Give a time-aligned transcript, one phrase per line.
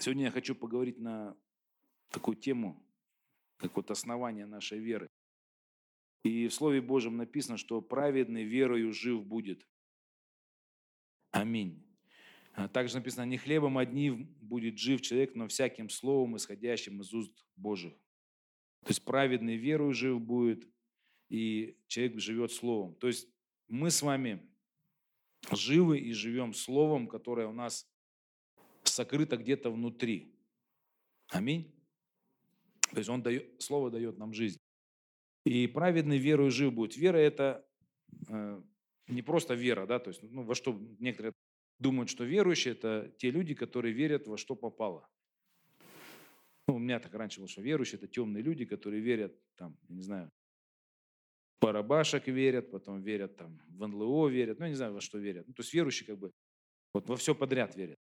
[0.00, 1.36] Сегодня я хочу поговорить на
[2.10, 2.84] такую тему,
[3.58, 5.08] как вот основание нашей веры.
[6.24, 9.66] И в Слове Божьем написано, что праведный верою жив будет.
[11.30, 11.86] Аминь.
[12.54, 17.44] А также написано, не хлебом одним будет жив человек, но всяким словом, исходящим из уст
[17.56, 17.94] Божьих.
[18.82, 20.68] То есть праведный верою жив будет,
[21.28, 22.94] и человек живет словом.
[22.96, 23.28] То есть
[23.68, 24.48] мы с вами
[25.52, 27.90] живы и живем словом, которое у нас
[28.94, 30.34] сокрыто где-то внутри.
[31.28, 31.74] Аминь.
[32.90, 34.58] То есть он дает, слово дает нам жизнь.
[35.44, 36.96] И праведный верою жив будет.
[36.96, 37.66] Вера– это
[38.28, 38.62] э,
[39.08, 41.32] не просто вера, да, то есть ну, во что некоторые
[41.78, 45.08] думают, что верующие– это те люди, которые верят во что попало.
[46.66, 49.94] Ну, у меня так раньше было, что верующие– это темные люди, которые верят, там, я
[49.96, 50.30] не знаю,
[51.58, 55.46] парабашек верят, потом верят там в НЛО верят, ну, я не знаю, во что верят.
[55.46, 56.30] Ну, то есть верующие как бы
[56.94, 57.98] вот во все подряд верят.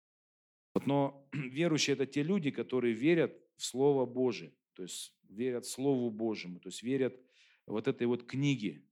[0.73, 6.09] Вот, но верующие– это те люди, которые верят в Слово Божие, то есть верят Слову
[6.09, 7.19] Божьему, то есть верят
[7.65, 8.83] вот этой вот книге,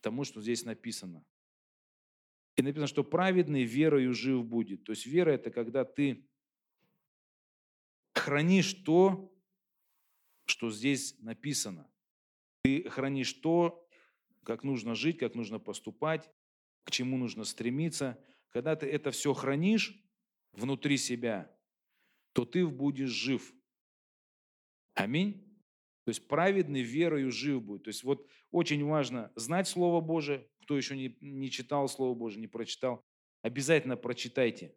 [0.00, 1.24] тому, что здесь написано.
[2.56, 4.84] И написано, что праведный верою жив будет.
[4.84, 6.26] То есть вера– это когда ты
[8.14, 9.32] хранишь то,
[10.46, 11.90] что здесь написано.
[12.62, 13.86] Ты хранишь то,
[14.42, 16.30] как нужно жить, как нужно поступать,
[16.84, 18.18] к чему нужно стремиться.
[18.50, 20.00] Когда ты это все хранишь
[20.56, 21.50] внутри себя,
[22.32, 23.54] то ты будешь жив.
[24.94, 25.42] Аминь.
[26.04, 27.84] То есть праведный верою жив будет.
[27.84, 30.48] То есть вот очень важно знать Слово Божие.
[30.62, 33.04] Кто еще не, не читал Слово Божие, не прочитал,
[33.42, 34.68] обязательно прочитайте.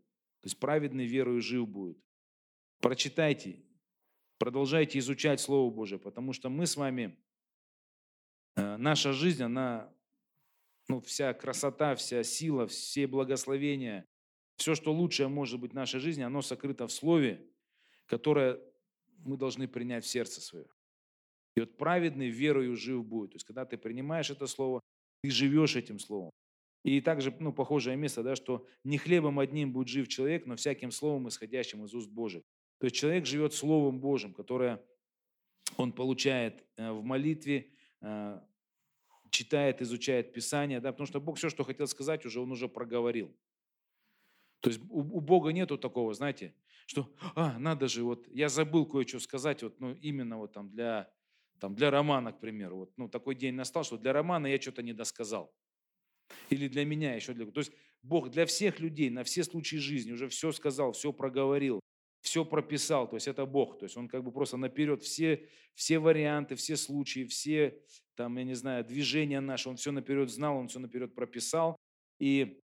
[0.41, 1.97] То есть праведный верою жив будет.
[2.79, 3.61] Прочитайте,
[4.37, 7.17] продолжайте изучать Слово Божие, потому что мы с вами,
[8.55, 9.93] э, наша жизнь, она,
[10.87, 14.07] ну, вся красота, вся сила, все благословения,
[14.59, 17.45] все, что лучшее может быть в нашей жизни, оно сокрыто в Слове,
[18.05, 18.59] которое
[19.19, 20.67] мы должны принять в сердце свое.
[21.55, 23.31] И вот праведный верою жив будет.
[23.31, 24.81] То есть, когда ты принимаешь это слово,
[25.21, 26.29] ты живешь этим словом.
[26.83, 30.91] И также, ну, похожее место, да, что не хлебом одним будет жив человек, но всяким
[30.91, 32.43] словом, исходящим из уст Божьих.
[32.79, 34.81] То есть человек живет Словом Божьим, которое
[35.75, 38.39] он получает э, в молитве, э,
[39.29, 43.35] читает, изучает Писание, да, потому что Бог все, что хотел сказать, уже он уже проговорил.
[44.61, 46.53] То есть у, у Бога нету такого, знаете,
[46.85, 51.11] что, а, надо же, вот я забыл кое-что сказать, вот, ну, именно вот там для
[51.59, 54.81] там для романа, к примеру, вот, ну, такой день настал, что для романа я что-то
[54.81, 55.53] не досказал.
[56.49, 57.45] Или для меня еще для...
[57.45, 57.71] То есть
[58.01, 61.81] Бог для всех людей, на все случаи жизни уже все сказал, все проговорил,
[62.21, 63.09] все прописал.
[63.09, 63.79] То есть это Бог.
[63.79, 67.81] То есть Он как бы просто наперед все, все варианты, все случаи, все,
[68.15, 71.75] там, я не знаю, движения наши, Он все наперед знал, Он все наперед прописал.
[72.19, 72.61] И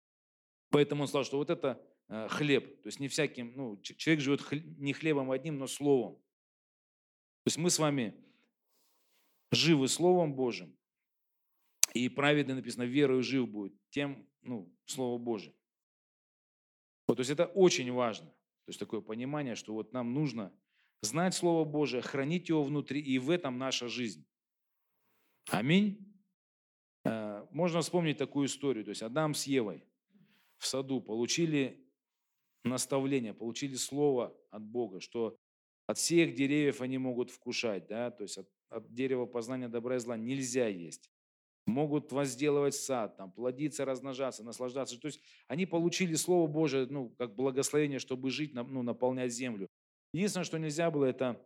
[0.70, 2.82] поэтому Он сказал, что вот это э, хлеб.
[2.82, 6.14] То есть не всяким, ну, человек живет не хлебом одним, но словом.
[6.14, 8.14] То есть мы с вами
[9.50, 10.76] живы Словом Божьим,
[11.94, 15.54] и праведный, написано, верою жив будет, тем, ну, Слово Божье.
[17.06, 18.26] Вот, то есть это очень важно.
[18.26, 20.52] То есть такое понимание, что вот нам нужно
[21.00, 24.26] знать Слово Божие, хранить его внутри, и в этом наша жизнь.
[25.50, 26.14] Аминь.
[27.04, 28.84] Э, можно вспомнить такую историю.
[28.84, 29.87] То есть Адам с Евой
[30.58, 31.86] в саду получили
[32.64, 35.36] наставление, получили слово от Бога, что
[35.86, 39.98] от всех деревьев они могут вкушать, да, то есть от от дерева познания добра и
[39.98, 41.10] зла нельзя есть.
[41.66, 44.98] Могут возделывать сад, там, плодиться, размножаться, наслаждаться.
[44.98, 49.68] То есть они получили Слово Божие, ну, как благословение, чтобы жить, ну, наполнять землю.
[50.14, 51.42] Единственное, что нельзя было, это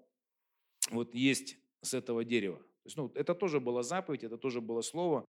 [0.90, 2.58] вот есть с этого дерева.
[2.58, 5.24] То есть, ну, это тоже была заповедь, это тоже было слово.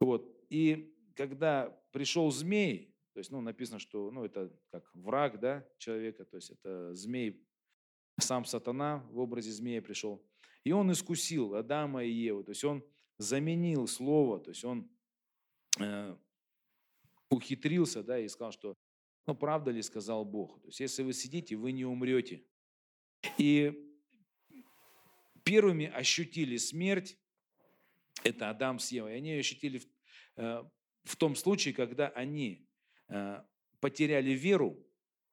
[0.00, 0.32] Вот.
[0.50, 6.24] И когда пришел змей, то есть, ну, написано, что, ну, это как враг, да, человека,
[6.24, 7.44] то есть это змей,
[8.20, 10.24] сам сатана в образе змея пришел.
[10.62, 12.84] И он искусил Адама и Еву, то есть он
[13.16, 14.88] заменил слово, то есть он
[15.80, 16.16] э,
[17.30, 18.76] ухитрился, да, и сказал, что,
[19.26, 20.60] ну, правда ли сказал Бог?
[20.60, 22.44] То есть если вы сидите, вы не умрете.
[23.38, 23.72] И
[25.42, 27.18] первыми ощутили смерть,
[28.22, 29.82] это Адам с Евой, они ощутили
[30.36, 30.62] э,
[31.08, 32.68] в том случае, когда они
[33.08, 33.42] э,
[33.80, 34.76] потеряли веру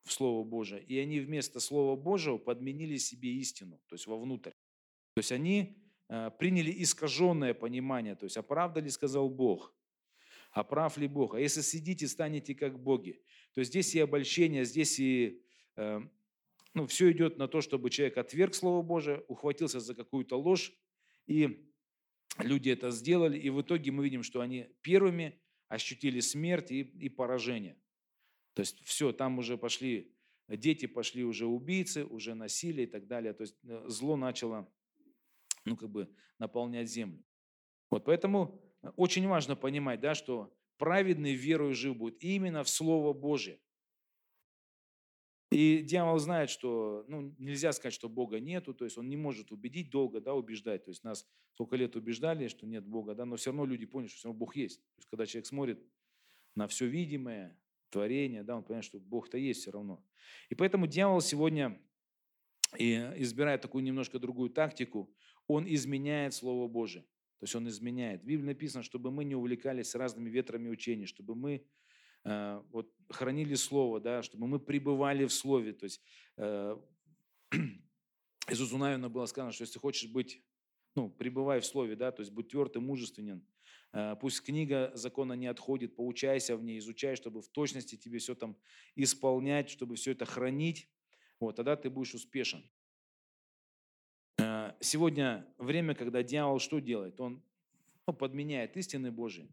[0.06, 4.52] в Слово Божие, и они вместо Слова Божьего подменили себе истину, то есть вовнутрь.
[4.52, 5.78] То есть они
[6.08, 9.76] э, приняли искаженное понимание, то есть, а ли сказал Бог?
[10.52, 11.36] А прав ли Бог?
[11.36, 13.22] А если сидите, станете как боги.
[13.54, 15.44] То есть здесь и обольщение, здесь и
[15.76, 16.00] э,
[16.74, 20.72] ну, все идет на то, чтобы человек отверг Слово Божие, ухватился за какую-то ложь,
[21.28, 21.70] и
[22.38, 27.10] люди это сделали, и в итоге мы видим, что они первыми ощутили смерть и, и
[27.10, 27.78] поражение.
[28.54, 30.16] То есть все, там уже пошли
[30.48, 33.34] дети пошли уже убийцы, уже насилие и так далее.
[33.34, 34.72] То есть э, зло начало,
[35.66, 37.24] ну, как бы наполнять землю.
[37.90, 38.62] Вот поэтому
[38.96, 43.60] очень важно понимать, да, что праведный верою жив будет именно в Слово Божие.
[45.56, 49.54] И дьявол знает, что ну, нельзя сказать, что Бога нету, то есть он не может
[49.54, 50.84] убедить долго, да, убеждать.
[50.84, 54.10] То есть нас сколько лет убеждали, что нет Бога, да, но все равно люди поняли,
[54.10, 54.82] что все равно Бог есть.
[54.82, 55.82] То есть когда человек смотрит
[56.56, 57.58] на все видимое,
[57.90, 60.04] творение, да, он понимает, что Бог-то есть все равно.
[60.50, 61.80] И поэтому дьявол сегодня
[62.78, 65.10] и избирает такую немножко другую тактику,
[65.48, 67.04] он изменяет Слово Божие.
[67.40, 68.24] То есть он изменяет.
[68.24, 71.66] В Библии написано, чтобы мы не увлекались разными ветрами учений, чтобы мы
[72.26, 75.74] э, вот, хранили Слово, да, чтобы мы пребывали в Слове.
[75.74, 76.02] То есть
[76.38, 76.78] э,
[78.50, 80.44] Иисусу Навину было сказано, что если хочешь быть,
[80.96, 83.46] ну, пребывай в Слове, да, то есть будь тверд и мужественен,
[83.96, 88.36] Э, пусть книга закона не отходит, поучайся в ней, изучай, чтобы в точности тебе все
[88.36, 88.58] там
[88.96, 90.90] исполнять, чтобы все это хранить.
[91.40, 92.70] Вот, тогда ты будешь успешен.
[94.38, 97.22] Э, сегодня время, когда дьявол что делает?
[97.22, 97.42] Он
[98.06, 99.50] ну, подменяет истины Божьи,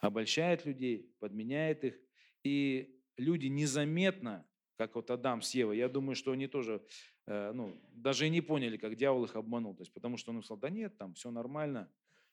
[0.00, 1.98] обольщает людей, подменяет их,
[2.42, 4.46] и люди незаметно,
[4.76, 6.84] как вот Адам с Евой, я думаю, что они тоже
[7.26, 9.74] э, ну, даже и не поняли, как дьявол их обманул.
[9.74, 11.90] То есть, потому что он им сказал, да нет, там все нормально,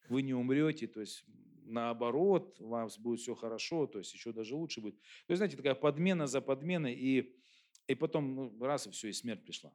[0.10, 1.26] вы не умрете, то есть
[1.66, 5.00] наоборот, у вас будет все хорошо, то есть еще даже лучше будет.
[5.00, 7.36] То есть, знаете, такая подмена за подменой, и,
[7.88, 9.74] и потом ну, раз и все, и смерть пришла.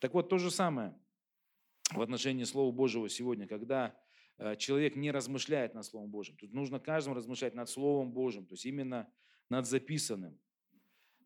[0.00, 0.98] Так вот, то же самое
[1.92, 3.96] в отношении Слова Божьего сегодня, когда
[4.58, 6.36] человек не размышляет над Словом Божьим.
[6.36, 9.10] Тут нужно каждому размышлять над Словом Божьим, то есть именно
[9.48, 10.38] над записанным.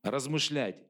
[0.03, 0.85] Размышлять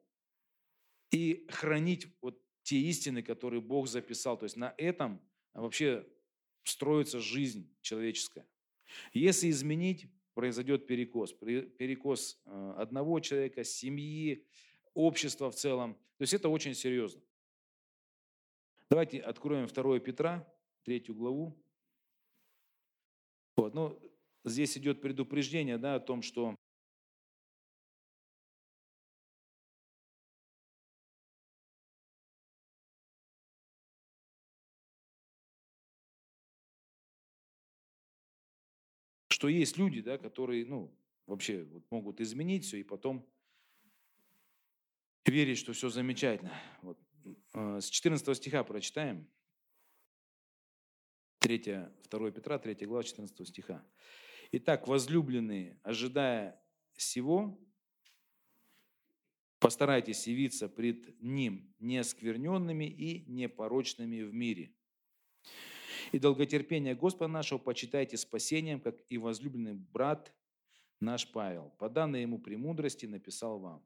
[1.11, 4.39] и хранить вот те истины, которые Бог записал.
[4.39, 5.21] То есть на этом
[5.55, 6.07] вообще
[6.63, 8.47] строится жизнь человеческая.
[9.13, 11.33] Если изменить, произойдет перекос.
[11.33, 14.47] Перекос э, одного человека, семьи,
[14.95, 15.95] общества в целом.
[16.17, 17.21] То есть это очень серьезно.
[18.89, 20.47] Давайте откроем 2 Петра,
[20.83, 21.57] третью главу.
[23.61, 24.01] Вот, ну,
[24.43, 26.57] здесь идет предупреждение да, о том, что
[39.29, 40.91] что есть люди, да, которые, ну,
[41.27, 43.27] вообще вот могут изменить все и потом
[45.27, 46.55] верить, что все замечательно.
[46.81, 46.99] Вот.
[47.53, 49.29] С 14 стиха прочитаем.
[51.41, 53.85] 3, 2 Петра, 3 глава, 14 стиха.
[54.53, 56.61] Итак, возлюбленные, ожидая
[56.95, 57.59] всего,
[59.59, 64.73] постарайтесь явиться пред Ним неоскверненными и непорочными в мире–
[66.13, 70.33] и долготерпение Господа нашего почитайте спасением, как и возлюбленный брат
[70.99, 73.85] наш Павел, по данной ему премудрости написал вам.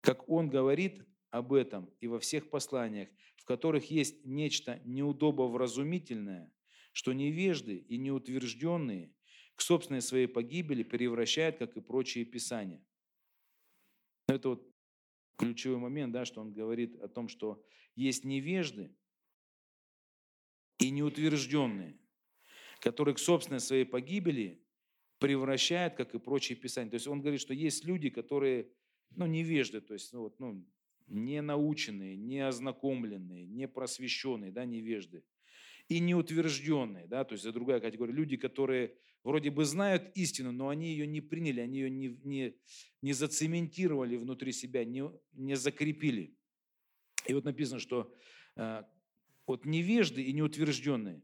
[0.00, 6.52] Как он говорит об этом и во всех посланиях, в которых есть нечто неудобовразумительное,
[6.98, 9.14] что невежды и неутвержденные
[9.54, 12.84] к собственной своей погибели превращают, как и прочие писания.
[14.26, 14.68] Это вот
[15.36, 17.64] ключевой момент, да, что он говорит о том, что
[17.94, 18.92] есть невежды,
[20.80, 22.00] и неутвержденные,
[22.80, 24.66] которые к собственной своей погибели
[25.20, 26.90] превращают, как и прочие писания.
[26.90, 28.72] То есть он говорит, что есть люди, которые
[29.10, 30.68] ну, невежды, то есть ну, вот, ну,
[31.06, 35.22] не наученные, не ознакомленные, не просвещенные, да, невежды.
[35.88, 38.12] И неутвержденные, да, то есть это другая категория.
[38.12, 42.54] Люди, которые вроде бы знают истину, но они ее не приняли, они ее не, не,
[43.00, 46.36] не зацементировали внутри себя, не, не закрепили.
[47.26, 48.14] И вот написано, что
[48.56, 48.82] э,
[49.46, 51.22] вот невежды и неутвержденные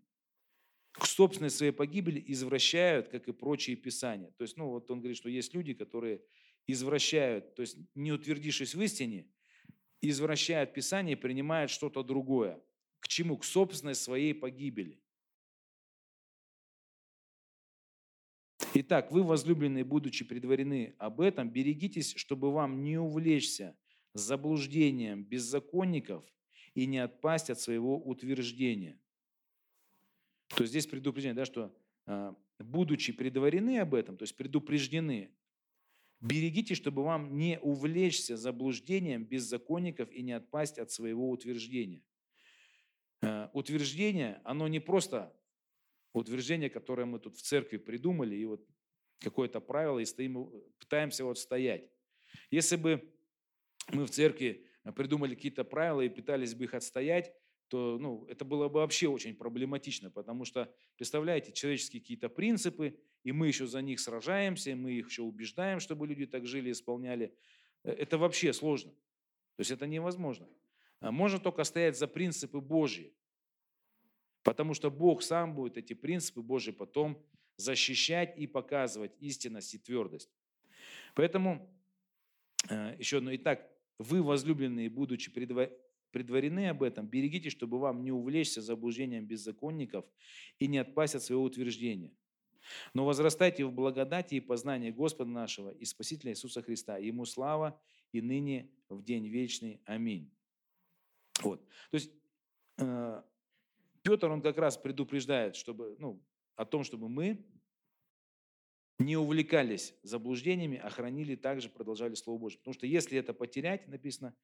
[0.93, 4.31] к собственной своей погибели извращают, как и прочие писания.
[4.39, 6.23] То есть, ну, вот он говорит, что есть люди, которые
[6.67, 9.27] извращают, то есть не утвердившись в истине,
[10.01, 12.63] извращают Писание и принимают что-то другое.
[13.05, 13.39] К чему?
[13.39, 15.01] К собственной своей погибели.
[18.75, 23.79] Итак, вы, возлюбленные, будучи предварены об этом, берегитесь, чтобы вам не увлечься
[24.15, 26.25] заблуждением беззаконников–
[26.75, 28.99] и не отпасть от своего утверждения.
[30.49, 31.75] То есть здесь предупреждение, да, что
[32.07, 35.31] а, будучи предварены об этом, то есть предупреждены,
[36.21, 42.03] берегите, чтобы вам не увлечься заблуждением беззаконников и не отпасть от своего утверждения.
[43.55, 45.33] Утверждение, оно не просто
[46.13, 48.67] утверждение, которое мы тут в церкви придумали, и вот
[49.21, 51.89] какое-то правило, и стоим, пытаемся вот стоять.
[52.51, 53.15] Если бы
[53.93, 57.33] мы в церкви придумали какие-то правила и пытались бы их отстоять,
[57.69, 63.31] то ну, это было бы вообще очень проблематично, потому что, представляете, человеческие какие-то принципы, и
[63.31, 67.33] мы еще за них сражаемся, и мы их еще убеждаем, чтобы люди так жили, исполняли.
[67.85, 68.91] э, это вообще сложно.
[68.91, 70.49] То есть это невозможно.
[70.99, 73.15] А можно только стоять за принципы Божьи.
[74.45, 77.21] Потому что Бог сам будет эти принципы Божьи потом
[77.57, 80.31] защищать и показывать истинность и твердость.
[81.15, 81.69] Поэтому,
[82.69, 85.33] э, еще одно, итак, вы, возлюбленные, будучи
[86.11, 90.05] предварены об этом, берегите, чтобы вам не увлечься заблуждением беззаконников
[90.59, 92.13] и не отпасть от своего утверждения.
[92.93, 96.99] Но возрастайте в благодати и познании Господа нашего и Спасителя Иисуса Христа.
[96.99, 97.81] Ему слава
[98.13, 99.81] и ныне в день вечный.
[99.85, 100.31] Аминь.
[101.43, 101.67] Вот.
[101.91, 102.11] То есть
[102.79, 103.23] э,
[104.05, 106.23] Петр, он как раз предупреждает чтобы, ну,
[106.57, 107.45] о том, чтобы мы
[108.99, 112.59] не увлекались заблуждениями, а хранили также, продолжали Слово Божье.
[112.59, 114.37] Потому что если это потерять, написано,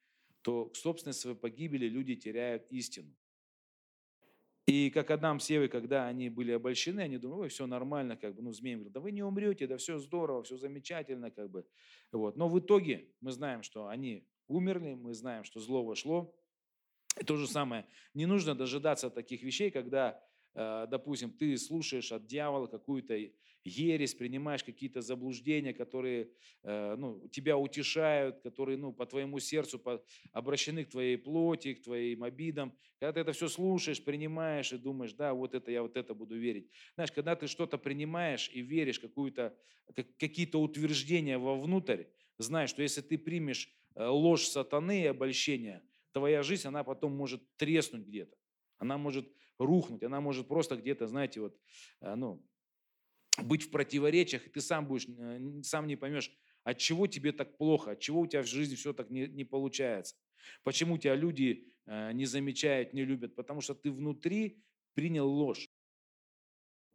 [0.43, 3.15] то к собственной своей погибели люди теряют истину.
[4.67, 8.35] И как Адам с Евой, когда они были обольщены, они думали, ой, все нормально, как
[8.35, 11.67] бы, ну, змей говорит, да вы не умрете, да все здорово, все замечательно, как бы.
[12.13, 12.37] Вот.
[12.37, 16.35] Но в итоге мы знаем, что они умерли, мы знаем, что зло вошло.
[17.21, 20.21] И то же самое, не нужно дожидаться таких вещей, когда
[20.55, 23.17] Э, допустим, ты слушаешь от дьявола какую-то
[23.63, 26.31] ересь, принимаешь какие-то заблуждения, которые
[26.63, 29.81] э, ну, тебя утешают, которые ну, по твоему сердцу
[30.33, 32.77] обращены к твоей плоти, к твоим обидам.
[32.99, 36.37] Когда ты это все слушаешь, принимаешь и думаешь, да, вот это я вот это буду
[36.37, 36.71] верить.
[36.95, 39.57] Знаешь, когда ты что-то принимаешь и веришь, какую-то,
[40.19, 42.05] какие-то утверждения вовнутрь,
[42.39, 47.43] знай, что если ты примешь э, ложь сатаны и обольщение, твоя жизнь, она потом может
[47.57, 48.37] треснуть где-то.
[48.79, 51.57] Она может рухнуть, она может просто где-то, знаете, вот,
[52.01, 52.45] э, ну,
[53.43, 56.33] быть в противоречиях, и ты сам будешь, э, сам не поймешь,
[56.65, 59.45] от чего тебе так плохо, от чего у тебя в жизни все так не, не
[59.45, 60.17] получается.
[60.63, 63.35] Почему тебя люди э, не замечают, не любят?
[63.35, 64.63] Потому что ты внутри
[64.95, 65.69] принял ложь.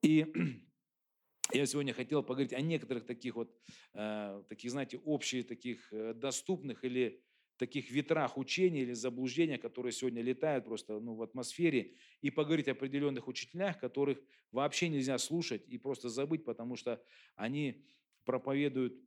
[0.01, 0.25] И
[1.53, 3.55] я сегодня хотел поговорить о некоторых таких вот,
[3.93, 7.23] таких, знаете, общих, таких доступных или
[7.57, 12.71] таких ветрах учения или заблуждения, которые сегодня летают просто ну, в атмосфере, и поговорить о
[12.71, 14.19] определенных учителях, которых
[14.51, 17.01] вообще нельзя слушать и просто забыть, потому что
[17.35, 17.85] они
[18.25, 18.99] проповедуют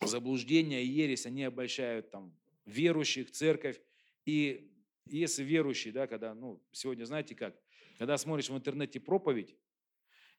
[0.00, 3.80] заблуждения и ересь, они обольщают там верующих, церковь.
[4.24, 4.72] И
[5.06, 7.56] если верующий, да, когда, ну, сегодня знаете как,
[7.98, 9.56] когда смотришь в интернете проповедь,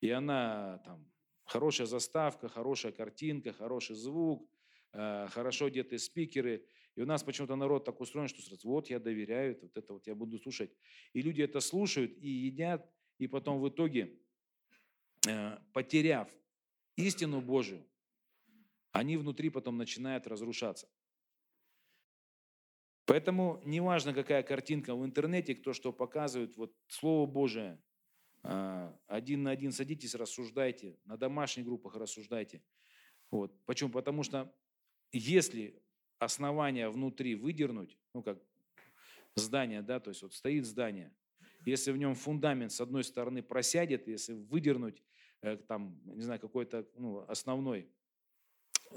[0.02, 1.10] и она там
[1.46, 4.50] хорошая заставка, хорошая картинка, хороший звук,
[4.94, 9.00] э, хорошо одетые спикеры– и у нас почему-то народ так устроен, что сразу, вот я
[9.00, 10.72] доверяю, вот это вот я буду слушать.
[11.14, 14.20] И люди это слушают и едят, и потом в итоге,
[15.28, 16.30] э, потеряв
[16.96, 17.84] истину Божию,
[18.92, 20.88] они внутри потом начинают разрушаться.
[23.06, 27.82] Поэтому неважно, какая картинка в интернете, кто что показывает, вот Слово Божие,
[28.44, 32.64] э, один на один садитесь, рассуждайте, на домашних группах рассуждайте.
[33.32, 33.52] Вот.
[33.66, 33.90] Почему?
[33.90, 34.56] Потому что
[35.12, 35.82] если
[36.24, 38.40] основания внутри выдернуть, ну как
[39.36, 41.14] здание, да, то есть вот стоит здание,
[41.66, 45.02] если в нем фундамент с одной стороны просядет, если выдернуть
[45.42, 47.90] э, там, не знаю, какой-то ну, основной,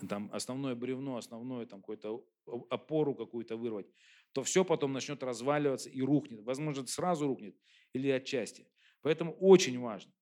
[0.08, 2.26] там основное бревно, основное там какую-то
[2.70, 3.86] опору какую-то вырвать,
[4.32, 6.42] то все потом начнет разваливаться и рухнет.
[6.42, 7.56] Возможно, сразу рухнет
[7.92, 8.68] или отчасти.
[9.00, 10.12] Поэтому очень важно,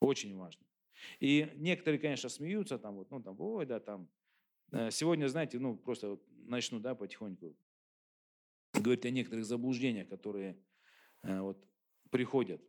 [0.00, 0.66] очень важно.
[1.20, 4.08] И некоторые, конечно, смеются, там вот, ну там, ой, да, там,
[4.90, 7.56] сегодня, знаете, ну просто начну, да, потихоньку
[8.72, 10.58] говорить о некоторых заблуждениях, которые
[11.22, 11.66] э, вот
[12.10, 12.62] приходят.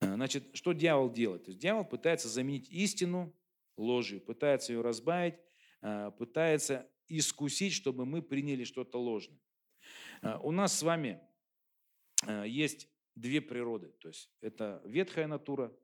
[0.00, 1.44] Э, значит, что дьявол делает?
[1.44, 3.34] То есть дьявол пытается заменить истину
[3.76, 5.34] ложью, пытается ее разбавить,
[6.18, 9.40] пытается искусить, чтобы мы приняли что-то ложное.
[10.42, 11.20] У нас с вами
[12.44, 13.88] есть две природы.
[13.98, 15.76] То есть это ветхая натура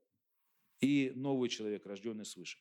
[0.81, 2.59] и новый человек, рожденный свыше.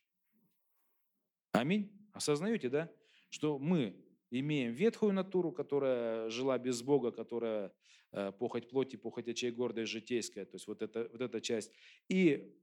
[1.57, 1.91] Аминь.
[2.13, 2.91] Осознаете, да?
[3.29, 3.95] Что мы
[4.29, 7.73] имеем ветхую натуру, которая жила без Бога, которая
[8.11, 11.71] э, похоть плоти, похоть очей, гордая, житейская, то есть вот, это, вот эта часть.
[12.09, 12.55] И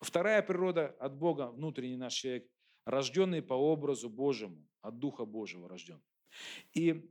[0.00, 2.50] вторая природа от Бога, внутренний наш человек,
[2.84, 6.02] рожденный по образу Божьему, от Духа Божьего рожден.
[6.74, 7.08] И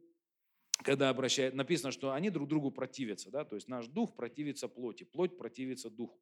[0.84, 5.04] когда обращает, написано, что они друг другу противятся, да, то есть наш дух противится плоти,
[5.04, 6.18] плоть противится духу.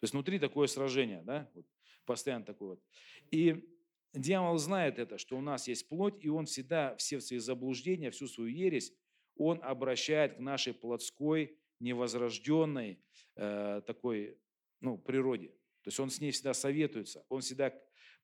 [0.00, 1.66] То есть внутри такое сражение, да, вот,
[2.04, 2.82] постоянно такое вот.
[3.30, 3.73] И
[4.14, 8.28] Дьявол знает это, что у нас есть плоть, и он всегда все свои заблуждения, всю
[8.28, 8.92] свою ересь,
[9.36, 13.02] он обращает к нашей плотской, невозрожденной
[13.34, 14.38] э, такой
[14.80, 15.48] ну, природе.
[15.82, 17.74] То есть он с ней всегда советуется, он всегда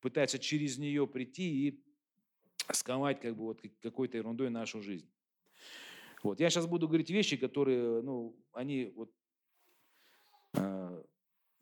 [0.00, 1.84] пытается через нее прийти и
[2.72, 5.10] сковать как бы вот какой-то ерундой нашу жизнь.
[6.22, 6.38] Вот.
[6.38, 9.12] Я сейчас буду говорить вещи, которые, ну, они вот,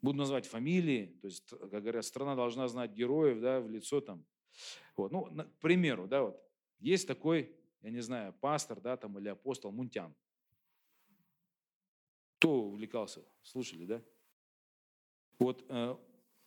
[0.01, 4.25] Буду называть фамилии, то есть, как говорят, страна должна знать героев, да, в лицо там.
[4.95, 5.11] Вот.
[5.11, 6.41] Ну, к примеру, да, вот,
[6.79, 10.15] есть такой, я не знаю, пастор, да, там, или апостол Мунтян.
[12.37, 13.21] Кто увлекался?
[13.41, 14.01] Слушали, да?
[15.39, 15.97] Вот э,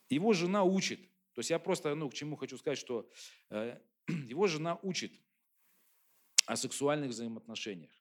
[0.09, 0.99] его жена учит.
[1.33, 3.09] То есть я просто, ну, к чему хочу сказать, что
[3.49, 5.13] э, его жена учит
[6.47, 7.91] о сексуальных взаимоотношениях.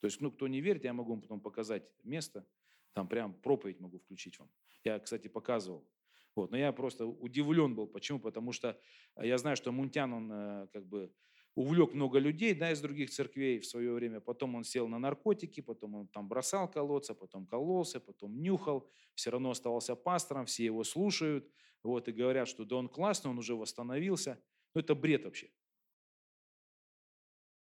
[0.00, 2.46] То есть, ну, кто не верит, я могу вам потом показать место,
[2.92, 4.50] там прям проповедь могу включить вам.
[4.84, 5.86] Я, кстати, показывал.
[6.34, 6.50] Вот.
[6.50, 7.86] Но я просто удивлен был.
[7.86, 8.20] Почему?
[8.20, 8.78] Потому что
[9.16, 11.12] я знаю, что Мунтян, он э, как бы
[11.54, 14.20] увлек много людей да, из других церквей в свое время.
[14.20, 18.88] Потом он сел на наркотики, потом он там бросал колоться, потом кололся, потом нюхал.
[19.14, 21.50] Все равно оставался пастором, все его слушают.
[21.82, 24.40] Вот, и говорят, что да он классный, он уже восстановился.
[24.74, 25.50] Ну это бред вообще.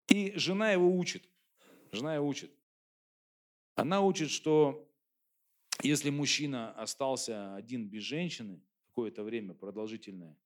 [0.08, 1.28] И жена его учит.
[1.92, 2.52] Жена его учит.
[3.74, 4.89] Она учит, что
[5.82, 10.36] если мужчина остался один без женщины какое-то время продолжительное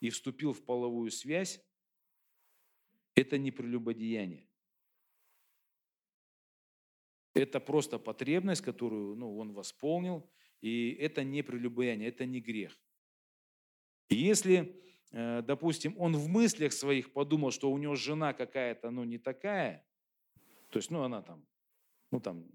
[0.00, 1.62] и вступил в половую связь,
[3.14, 4.48] это не прелюбодеяние.
[7.34, 10.28] Это просто потребность, которую ну, он восполнил,
[10.60, 12.78] и это не прелюбодеяние, это не грех.
[14.08, 14.82] И если,
[15.12, 19.86] э, допустим, он в мыслях своих подумал, что у него жена какая-то, ну, не такая,
[20.70, 21.46] то есть, ну, она там,
[22.10, 22.46] ну, там,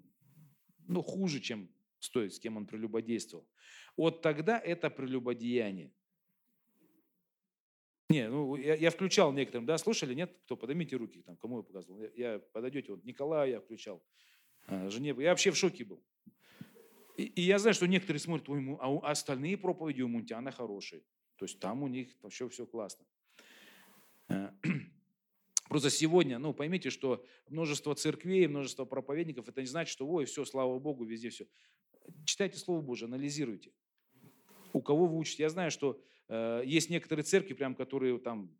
[0.88, 3.48] ну, хуже, чем стоит, с кем он прелюбодействовал.
[3.98, 5.94] Вот тогда это прелюбодеяние.
[8.10, 10.38] Не, ну я, я включал некоторым, да, слушали, нет?
[10.46, 10.56] Кто?
[10.56, 12.02] Поднимите руки, там, кому я показывал.
[12.02, 14.04] Я, я подойдете, вот Николая я включал,
[14.68, 15.16] а, жене.
[15.18, 16.04] Я вообще в шоке был.
[17.18, 21.02] И, и я знаю, что некоторые смотрят, ой, а остальные проповеди у Мунтиана хорошие.
[21.38, 23.06] То есть там у них вообще все классно.
[25.70, 30.46] Просто сегодня, ну, поймите, что множество церквей, множество проповедников, это не значит, что, ой, все,
[30.46, 31.48] слава Богу, везде все.
[32.24, 33.72] Читайте Слово Божие, анализируйте.
[34.74, 35.44] У кого вы учите?
[35.44, 38.56] Я знаю, что э, есть некоторые церкви, прям, которые там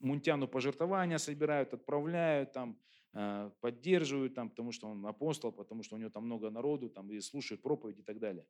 [0.00, 2.76] Мунтяну пожертвования собирают, отправляют, там,
[3.12, 7.10] э, поддерживают, там, потому что он апостол, потому что у него там много народу, там,
[7.10, 8.44] и слушают проповедь и так далее.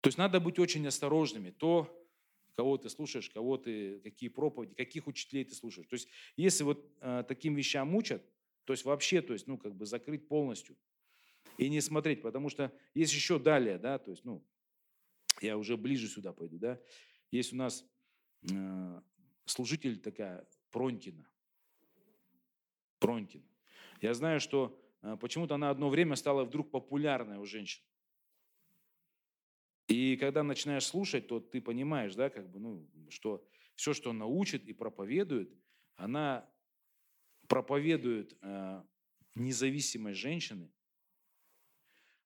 [0.00, 1.50] То есть надо быть очень осторожными.
[1.50, 1.88] То,
[2.58, 5.86] кого ты слушаешь, кого ты, какие проповеди, каких учителей ты слушаешь.
[5.86, 8.20] То есть если вот э, таким вещам учат,
[8.64, 10.76] то есть вообще, то есть, ну, как бы закрыть полностью
[11.56, 14.44] и не смотреть, потому что есть еще далее, да, то есть, ну,
[15.40, 16.80] я уже ближе сюда пойду, да,
[17.30, 17.88] есть у нас
[18.50, 19.00] э,
[19.44, 21.30] служитель такая Пронькина,
[22.98, 23.44] Пронькин.
[24.00, 27.84] Я знаю, что э, почему-то она одно время стала вдруг популярной у женщин.
[29.88, 34.26] И когда начинаешь слушать, то ты понимаешь, да, как бы, ну, что все, что она
[34.26, 35.50] учит и проповедует,
[35.96, 36.48] она
[37.48, 38.82] проповедует э,
[39.34, 40.70] независимость женщины,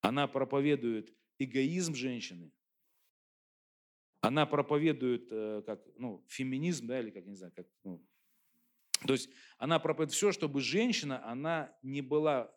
[0.00, 2.52] она проповедует эгоизм женщины.
[4.20, 8.04] Она проповедует э, как, ну, феминизм, да, или как, не знаю, как, ну,
[9.06, 12.54] то есть она проповедует все, чтобы женщина, она не была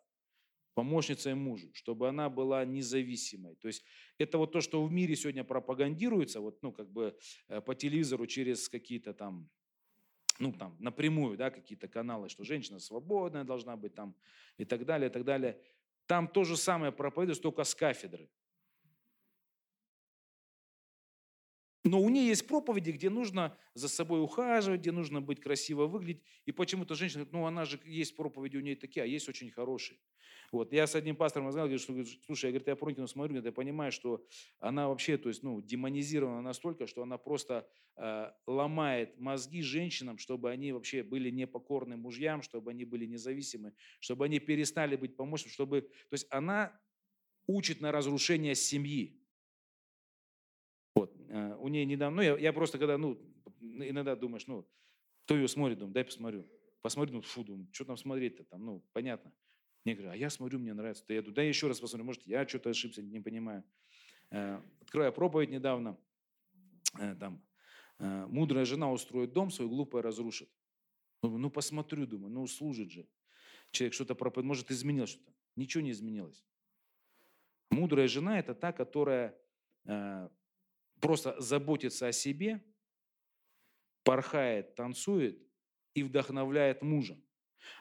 [0.76, 3.54] помощницей мужу, чтобы она была независимой.
[3.54, 3.82] То есть
[4.18, 7.16] это вот то, что в мире сегодня пропагандируется, вот, ну, как бы
[7.48, 9.48] э, по телевизору через какие-то там
[10.38, 14.14] ну, там, напрямую, да, какие-то каналы, что женщина свободная должна быть там
[14.58, 15.58] и так далее, и так далее.
[16.06, 18.28] Там то же самое проповедуется, только с кафедры.
[21.86, 26.22] Но у нее есть проповеди, где нужно за собой ухаживать, где нужно быть красиво выглядеть.
[26.44, 29.50] И почему-то женщина говорит, ну она же есть проповеди у нее такие, а есть очень
[29.50, 29.98] хорошие.
[30.52, 30.72] Вот.
[30.72, 31.92] Я с одним пастором разговаривал, что,
[32.24, 34.24] слушай, я, говорит, я Пронькину смотрю, я понимаю, что
[34.58, 40.50] она вообще, то есть, ну, демонизирована настолько, что она просто э, ломает мозги женщинам, чтобы
[40.50, 45.80] они вообще были непокорны мужьям, чтобы они были независимы, чтобы они перестали быть помощниками, чтобы...
[45.82, 46.78] То есть она
[47.46, 49.22] учит на разрушение семьи.
[51.28, 53.20] Э, у нее недавно, ну, я, я просто когда, ну,
[53.60, 54.68] иногда думаешь, ну,
[55.24, 56.46] кто ее смотрит, думаю, дай посмотрю.
[56.82, 59.32] Посмотрю, ну, фу, думаю, что там смотреть-то там, ну, понятно.
[59.84, 61.04] Мне говорят, а я смотрю, мне нравится.
[61.04, 63.64] То я думаю, да еще раз посмотрю, может, я что-то ошибся, не понимаю.
[64.30, 65.98] Э, открываю проповедь недавно,
[66.98, 67.42] э, там,
[67.98, 70.50] мудрая жена устроит дом свой, глупая разрушит.
[71.22, 73.08] Ну, посмотрю, думаю, ну, служит же.
[73.70, 75.32] Человек что-то проповедует, может, изменилось что-то.
[75.56, 76.44] Ничего не изменилось.
[77.70, 79.34] Мудрая жена– это та, которая
[81.00, 82.64] просто заботится о себе,
[84.02, 85.38] порхает, танцует
[85.94, 87.18] и вдохновляет мужа.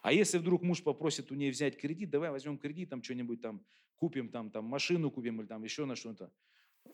[0.02, 3.64] А если вдруг муж попросит у нее взять кредит, давай возьмем кредит, там что-нибудь там
[3.96, 6.32] купим, там, там машину купим или там еще на что-то.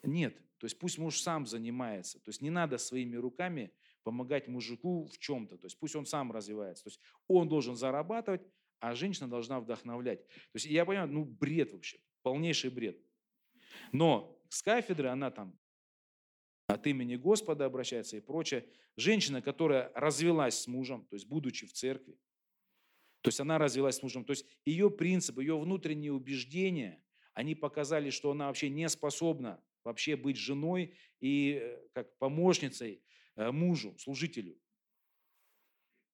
[0.03, 2.19] Нет, то есть пусть муж сам занимается.
[2.19, 3.71] То есть не надо своими руками
[4.03, 5.57] помогать мужику в чем-то.
[5.57, 6.85] То есть пусть он сам развивается.
[6.85, 8.41] То есть он должен зарабатывать,
[8.79, 10.25] а женщина должна вдохновлять.
[10.27, 12.99] То есть я понимаю, ну бред вообще, полнейший бред.
[13.91, 15.57] Но с кафедры она там
[16.73, 18.65] от имени Господа обращается и прочее.
[18.97, 22.17] Женщина, которая развелась с мужем, то есть будучи в церкви,
[23.21, 27.03] то есть она развелась с мужем, то есть ее принципы, ее внутренние убеждения,
[27.33, 33.01] они показали, что она вообще не способна вообще быть женой и э, как помощницей
[33.35, 34.57] э, мужу, служителю.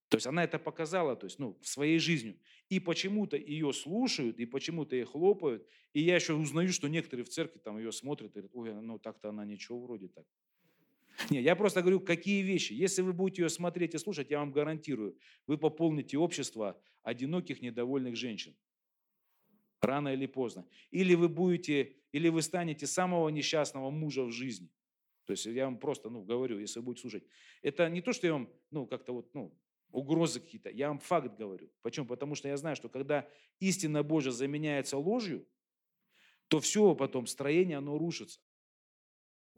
[0.09, 2.39] То есть она это показала, то есть, ну, своей жизнью.
[2.69, 5.67] И почему-то ее слушают, и почему-то ей хлопают.
[5.93, 8.99] И я еще узнаю, что некоторые в церкви там ее смотрят и говорят, ой, ну
[8.99, 10.25] так-то она ничего вроде так.
[11.29, 12.73] Не, я просто говорю, какие вещи.
[12.73, 18.15] Если вы будете ее смотреть и слушать, я вам гарантирую, вы пополните общество одиноких, недовольных
[18.15, 18.55] женщин.
[19.81, 20.65] Рано или поздно.
[20.91, 24.69] Или вы будете, или вы станете самого несчастного мужа в жизни.
[25.25, 27.23] То есть я вам просто, ну, говорю, если вы будете слушать.
[27.61, 29.53] Это не то, что я вам, ну, как-то вот, ну,
[29.97, 30.69] угрозы какие-то.
[30.69, 31.71] Я вам факт говорю.
[31.81, 32.05] Почему?
[32.05, 33.27] Потому что я знаю, что когда
[33.59, 35.47] истина Божья заменяется ложью,
[36.49, 38.39] то все потом, строение, оно рушится.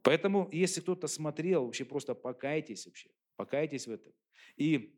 [0.02, 4.14] Поэтому, если кто-то смотрел, вообще просто покайтесь вообще, покайтесь в этом.
[4.56, 4.96] И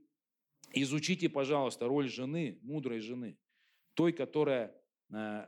[0.73, 3.35] изучите, пожалуйста, роль жены, мудрой жены,
[3.95, 5.47] той, которая э,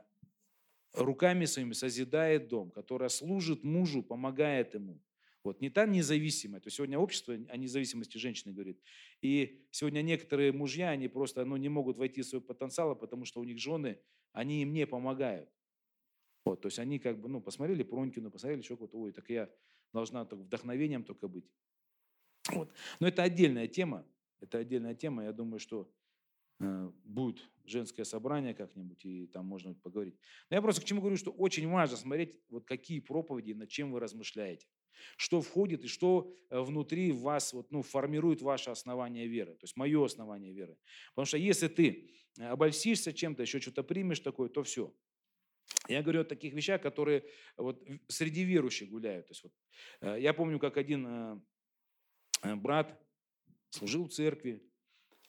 [0.92, 5.00] руками своими созидает дом, которая служит мужу, помогает ему,
[5.44, 6.60] вот, не та независимая.
[6.60, 8.80] То есть сегодня общество о независимости женщины говорит.
[9.20, 13.40] И сегодня некоторые мужья, они просто ну, не могут войти в свой потенциал, потому что
[13.40, 14.00] у них жены,
[14.32, 15.50] они им не помогают.
[16.46, 19.50] Вот, то есть они как бы, ну, посмотрели Пронькину, посмотрели еще кого-то, ой, так я
[19.92, 21.50] должна так вдохновением только быть.
[22.48, 22.72] Вот.
[23.00, 24.06] Но это отдельная тема,
[24.40, 25.90] это отдельная тема, я думаю, что
[26.60, 30.18] э, будет женское собрание как-нибудь, и там можно поговорить.
[30.50, 33.92] Но я просто к чему говорю, что очень важно смотреть, вот какие проповеди, над чем
[33.92, 34.66] вы размышляете.
[35.16, 39.76] Что входит и что э, внутри вас вот, ну, формирует ваше основание веры, то есть
[39.76, 40.76] мое основание веры.
[41.10, 44.92] Потому что если ты э, обольстишься чем-то, еще что-то примешь такое, то все.
[45.88, 47.24] Я говорю о таких вещах, которые
[47.56, 49.26] вот среди верующих гуляют.
[49.26, 49.52] То есть вот,
[50.00, 51.42] э, я помню, как один
[52.42, 53.00] брат
[53.70, 54.62] служил в церкви,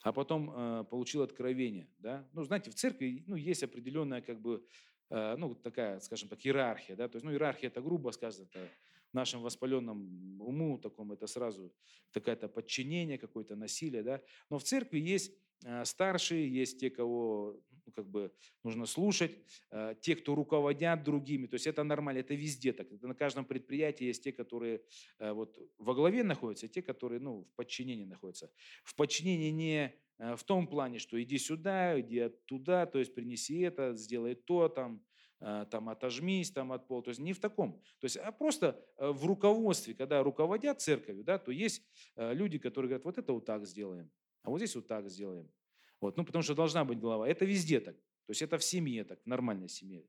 [0.01, 1.89] а потом получил откровение.
[1.97, 2.28] Да?
[2.34, 4.63] Ну, знаете, в церкви ну, есть определенная как бы,
[5.10, 6.95] ну, такая, скажем так, иерархия.
[6.95, 7.08] Да?
[7.08, 8.69] То есть, ну, иерархия это грубо сказано, это
[9.15, 11.73] нашем воспаленном уму таком это сразу
[12.12, 14.21] такое-то подчинение, какое-то насилие, да.
[14.49, 15.34] Но в церкви есть
[15.65, 18.32] э, старшие, есть те, кого ну, как бы
[18.63, 19.32] нужно слушать,
[19.71, 21.47] э, те, кто руководят другими.
[21.47, 22.91] То есть это нормально, это везде так.
[22.91, 24.82] Это на каждом предприятии есть те, которые
[25.19, 28.51] э, вот во главе находятся, и те, которые ну, в подчинении находятся.
[28.84, 33.93] В подчинении не в том плане, что иди сюда, иди туда, то есть принеси это,
[33.95, 35.04] сделай то, там,
[35.39, 39.09] там отожмись там от пола, то есть не в таком, то есть а просто э,
[39.09, 41.83] в руководстве, когда руководят церковью, да, то есть
[42.15, 44.09] э, люди, которые говорят, вот это вот так сделаем,
[44.43, 45.51] а вот здесь вот так сделаем,
[45.99, 49.03] вот, ну потому что должна быть голова, это везде так, то есть это в семье
[49.03, 50.05] так, в нормальной семье,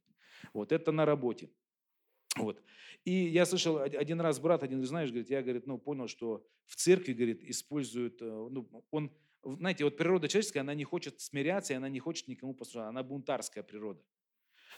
[0.52, 1.50] вот, это на работе,
[2.36, 2.62] вот.
[3.04, 6.76] И я слышал один раз брат, один, знаешь, говорит, я, говорит, ну, понял, что в
[6.76, 9.10] церкви, говорит, используют, ну, он,
[9.42, 13.02] знаете, вот природа человеческая, она не хочет смиряться, и она не хочет никому послушать, она
[13.02, 14.02] бунтарская природа.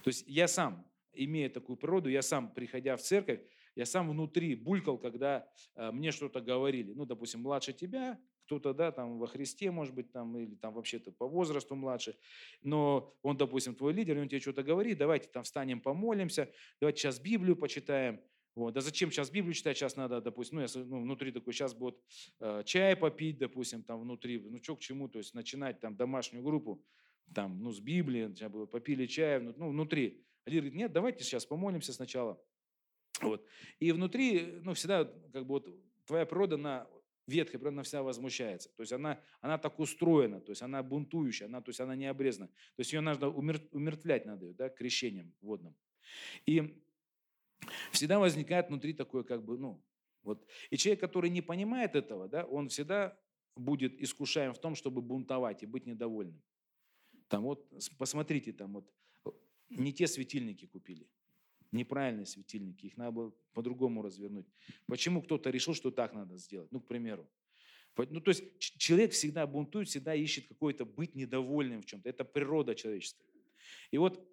[0.02, 3.40] То есть я сам, имея такую природу, я сам, приходя в церковь,
[3.74, 6.92] я сам внутри булькал, когда э, мне что-то говорили.
[6.94, 11.12] Ну, допустим, младше тебя, кто-то, да, там во Христе, может быть, там, или там вообще-то
[11.12, 12.16] по возрасту младше,
[12.62, 17.20] но он, допустим, твой лидер, он тебе что-то говорит, давайте там встанем, помолимся, давайте сейчас
[17.20, 18.20] Библию почитаем.
[18.54, 18.74] Вот.
[18.74, 19.76] Да зачем сейчас Библию читать?
[19.76, 21.96] Сейчас надо, допустим, ну, я ну, внутри такой, сейчас будет
[22.40, 26.42] э, чай попить, допустим, там внутри, ну, что к чему, то есть начинать там домашнюю
[26.42, 26.82] группу
[27.34, 28.32] там, ну, с Библии,
[28.66, 30.24] попили чай, ну, внутри.
[30.44, 32.42] Один говорит, нет, давайте сейчас помолимся сначала.
[33.20, 33.44] Вот.
[33.80, 35.68] И внутри, ну, всегда, как бы вот
[36.06, 36.88] твоя природа, на
[37.26, 38.70] ветхая природа, она вся возмущается.
[38.74, 42.06] То есть она, она так устроена, то есть она бунтующая, она, то есть она не
[42.06, 42.48] обрезана.
[42.48, 45.76] То есть ее надо умер, умертвлять надо ее, да, крещением водным.
[46.46, 46.80] И
[47.92, 49.82] всегда возникает внутри такое, как бы, ну,
[50.22, 50.46] вот.
[50.70, 53.18] И человек, который не понимает этого, да, он всегда
[53.56, 56.42] будет искушаем в том, чтобы бунтовать и быть недовольным.
[57.28, 58.92] Там вот, посмотрите, там вот,
[59.68, 61.06] не те светильники купили,
[61.72, 64.46] неправильные светильники, их надо было по-другому развернуть.
[64.86, 66.72] Почему кто-то решил, что так надо сделать?
[66.72, 67.28] Ну, к примеру.
[67.96, 72.08] Ну, то есть человек всегда бунтует, всегда ищет какое-то быть недовольным в чем-то.
[72.08, 73.26] Это природа человеческая.
[73.90, 74.24] И вот,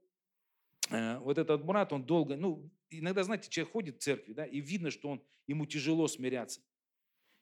[0.92, 4.62] э, вот этот брат, он долго, ну, иногда, знаете, человек ходит в церкви, да, и
[4.62, 6.62] видно, что он, ему тяжело смиряться.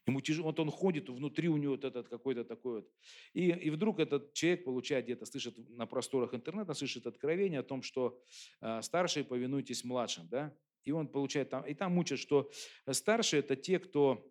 [0.05, 2.91] Ему тяжело, вот он ходит, внутри у него вот этот какой-то такой вот.
[3.33, 7.81] И, и вдруг этот человек получает где-то, слышит на просторах интернета, слышит откровение о том,
[7.81, 8.21] что
[8.59, 10.53] э, старшие повинуйтесь младшим, да?
[10.83, 12.51] И он получает там, и там учат, что
[12.91, 14.29] старшие это те, кто,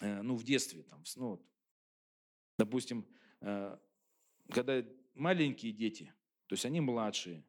[0.00, 1.42] э, ну, в детстве, там, ну,
[2.58, 3.06] допустим,
[3.40, 3.78] э,
[4.50, 4.84] когда
[5.14, 6.12] маленькие дети,
[6.46, 7.44] то есть они младшие,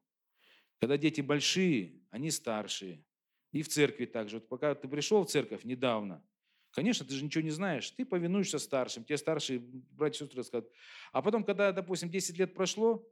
[0.80, 3.04] когда дети большие, они старшие,
[3.52, 4.38] И в церкви также.
[4.38, 6.24] Вот пока ты пришел в церковь недавно,
[6.72, 10.70] конечно, ты же ничего не знаешь, ты повинуешься старшим, тебе старшие братья и сестры скажут.
[11.12, 13.08] А потом, когда, допустим, 10 лет прошло,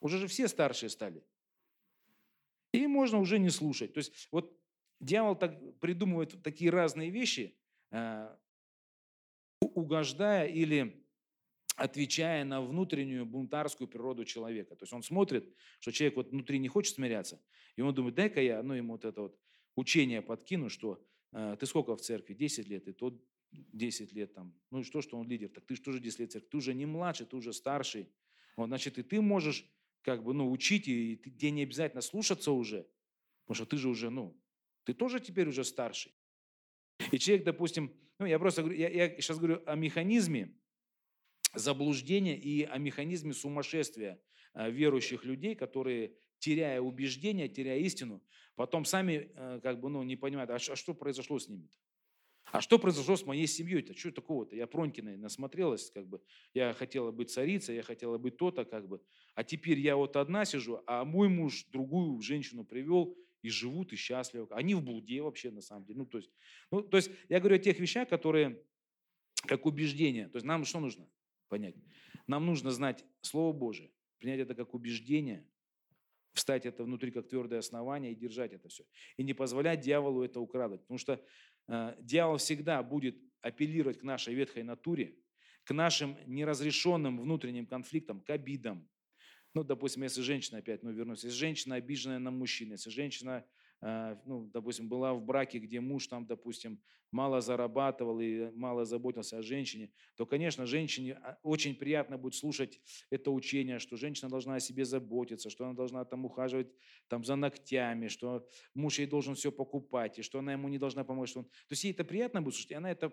[0.00, 1.24] уже же все старшие стали.
[2.72, 3.94] И можно уже не слушать.
[3.94, 4.58] То есть вот
[5.00, 7.56] дьявол так придумывает такие разные вещи,
[7.90, 8.36] э,
[9.60, 11.04] угождая или
[11.76, 14.76] отвечая на внутреннюю бунтарскую природу человека.
[14.76, 17.40] То есть он смотрит, что человек вот внутри не хочет смиряться,
[17.76, 19.38] и он думает, дай-ка я, ну, ему вот это вот
[19.74, 21.04] учение подкину, что
[21.58, 22.34] ты сколько в церкви?
[22.34, 23.20] 10 лет, и тот
[23.52, 24.54] 10 лет там.
[24.70, 25.48] Ну и что, что он лидер?
[25.48, 26.48] Так ты же тоже 10 лет в церкви.
[26.48, 28.08] Ты уже не младший, ты уже старший.
[28.56, 29.68] Вот, значит, и ты можешь
[30.02, 32.86] как бы, ну, учить, и тебе не обязательно слушаться уже,
[33.44, 34.38] потому что ты же уже, ну,
[34.84, 36.12] ты тоже теперь уже старший.
[37.10, 40.54] И человек, допустим, ну, я просто говорю, я, я сейчас говорю о механизме
[41.54, 44.20] заблуждения и о механизме сумасшествия
[44.54, 48.22] э, верующих людей, которые, теряя убеждения, теряя истину,
[48.54, 51.76] потом сами э, как бы, ну, не понимают, а, а что произошло с ними-то?
[52.52, 53.94] А что произошло с моей семьей-то?
[53.94, 54.54] Что такого-то?
[54.54, 56.20] Я Пронькиной насмотрелась, как бы.
[56.52, 59.00] Я хотела быть царицей, я хотела быть то-то, как бы.
[59.34, 63.96] А теперь я вот одна сижу, а мой муж другую женщину привел, и живут, и
[63.96, 64.46] счастливы.
[64.50, 65.98] Они в блуде вообще, на самом деле.
[65.98, 66.30] Ну, то есть,
[66.70, 68.62] ну, то есть я говорю о тех вещах, которые
[69.46, 70.28] как убеждение.
[70.28, 71.06] То есть нам что нужно
[71.48, 71.74] понять?
[72.26, 75.46] Нам нужно знать Слово Божие, принять это как убеждение,
[76.34, 78.84] встать это внутри как твердое основание и держать это все.
[79.16, 80.82] И не позволять дьяволу это украдать.
[80.82, 81.24] Потому что
[81.68, 85.16] э, дьявол всегда будет апеллировать к нашей ветхой натуре,
[85.64, 88.88] к нашим неразрешенным внутренним конфликтам, к обидам,
[89.54, 93.46] ну, допустим, если женщина, опять, ну, вернусь, если женщина обиженная на мужчину, если женщина,
[93.80, 96.80] ну, допустим, была в браке, где муж там, допустим,
[97.14, 102.80] мало зарабатывал и мало заботился о женщине, то, конечно, женщине а, очень приятно будет слушать
[103.10, 106.74] это учение, что женщина должна о себе заботиться, что она должна там ухаживать
[107.08, 111.04] там за ногтями, что муж ей должен все покупать, и что она ему не должна
[111.04, 111.30] помочь.
[111.30, 111.44] Что он...
[111.44, 113.12] То есть ей это приятно будет слушать, и она это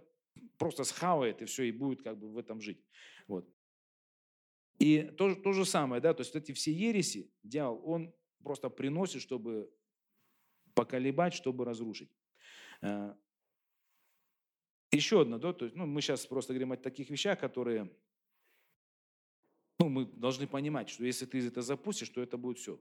[0.57, 2.83] просто схавает, и все, и будет как бы в этом жить.
[3.27, 3.47] Вот.
[4.79, 9.21] И то, то же самое, да, то есть эти все ереси, дьявол, он просто приносит,
[9.21, 9.71] чтобы
[10.81, 12.09] поколебать, чтобы разрушить.
[12.81, 13.13] Э,
[14.91, 17.83] Еще одно, да, то есть, ну, мы сейчас просто говорим о таких вещах, которые,
[19.79, 22.79] ну, мы должны понимать, что если ты это запустишь, то это будет все.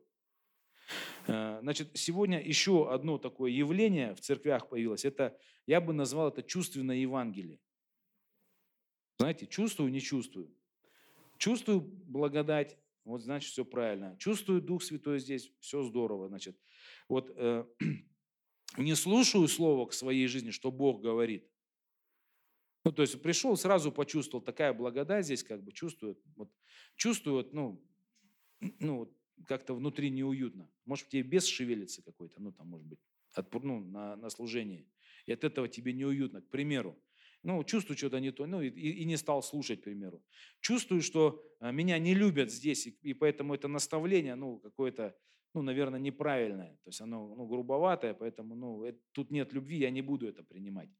[1.27, 5.05] Э, значит, сегодня еще одно такое явление в церквях появилось.
[5.05, 7.59] Это, я бы назвал это чувственное Евангелие.
[9.19, 10.49] Знаете, чувствую, не чувствую.
[11.37, 14.17] Чувствую благодать, вот значит все правильно.
[14.19, 16.59] Чувствую Дух Святой здесь, все здорово, значит.
[17.09, 17.65] Вот э,
[18.77, 21.49] не слушаю слово к своей жизни, что Бог говорит.
[22.85, 26.51] Ну, то есть пришел, сразу почувствовал, такая благодать здесь, как бы чувствую, вот,
[26.97, 27.85] чувствую, вот, ну,
[28.81, 29.15] ну,
[29.47, 30.71] как-то внутри неуютно.
[30.85, 33.01] Может, тебе бес шевелится какой-то, ну, там, может быть,
[33.33, 34.89] от, ну, на, на служении.
[35.27, 36.99] И от этого тебе неуютно, к примеру
[37.43, 40.23] ну, чувствую что-то не то, ну, и, и не стал слушать, к примеру.
[40.61, 45.17] Чувствую, что а, меня не любят здесь, и, и поэтому это наставление, ну, какое-то,
[45.55, 49.91] ну, наверное, неправильное, то есть оно, ну, грубоватое, поэтому, ну, это, тут нет любви, я
[49.91, 50.91] не буду это принимать.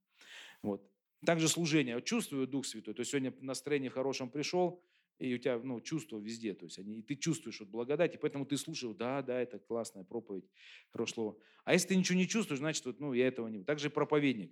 [0.63, 0.83] Вот.
[1.25, 2.01] Также служение.
[2.01, 4.83] Чувствую Дух Святой, то есть сегодня настроение хорошем пришел,
[5.19, 8.19] и у тебя, ну, чувство везде, то есть они, и ты чувствуешь вот благодать, и
[8.19, 10.49] поэтому ты слушаешь, да, да, это классная проповедь,
[10.89, 11.39] хорошее слово.
[11.65, 13.63] А если ты ничего не чувствуешь, значит, вот, ну, я этого не...
[13.63, 14.51] Также проповедник.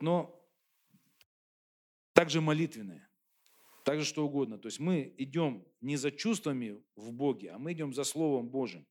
[0.00, 0.36] Но
[2.12, 3.08] также молитвенное,
[3.84, 4.58] также что угодно.
[4.58, 8.86] То есть мы идем не за чувствами в Боге, а мы идем за Словом Божьим.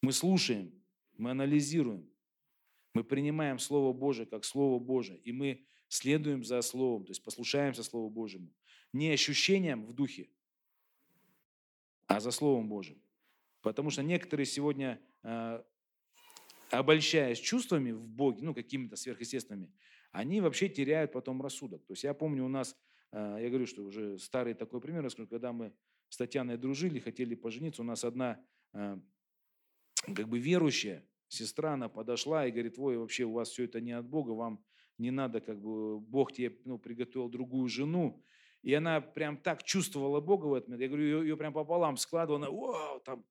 [0.00, 0.72] Мы слушаем,
[1.16, 2.08] мы анализируем,
[2.94, 7.82] мы принимаем Слово Божие как Слово Божие, и мы следуем за Словом, то есть послушаемся
[7.82, 8.52] Слову Божьему.
[8.92, 10.28] Не ощущением в духе,
[12.06, 13.00] а за Словом Божьим.
[13.60, 15.64] Потому что некоторые сегодня а,
[16.70, 19.72] обольщаясь чувствами в Боге, ну, какими-то сверхъестественными,
[20.12, 21.84] они вообще теряют потом рассудок.
[21.86, 22.76] То есть я помню у нас,
[23.12, 25.72] э, я говорю, что уже старый такой пример, расскажу, когда мы
[26.08, 28.98] с Татьяной дружили, хотели пожениться, у нас одна э,
[30.14, 33.92] как бы верующая сестра, она подошла и говорит, ой, вообще у вас все это не
[33.92, 34.64] от Бога, вам
[34.96, 38.22] не надо, как бы Бог тебе ну, приготовил другую жену.
[38.62, 40.78] И она прям так чувствовала Бога в этом.
[40.78, 43.24] Я говорю, ее, ее прям пополам складывала, она, вау, там,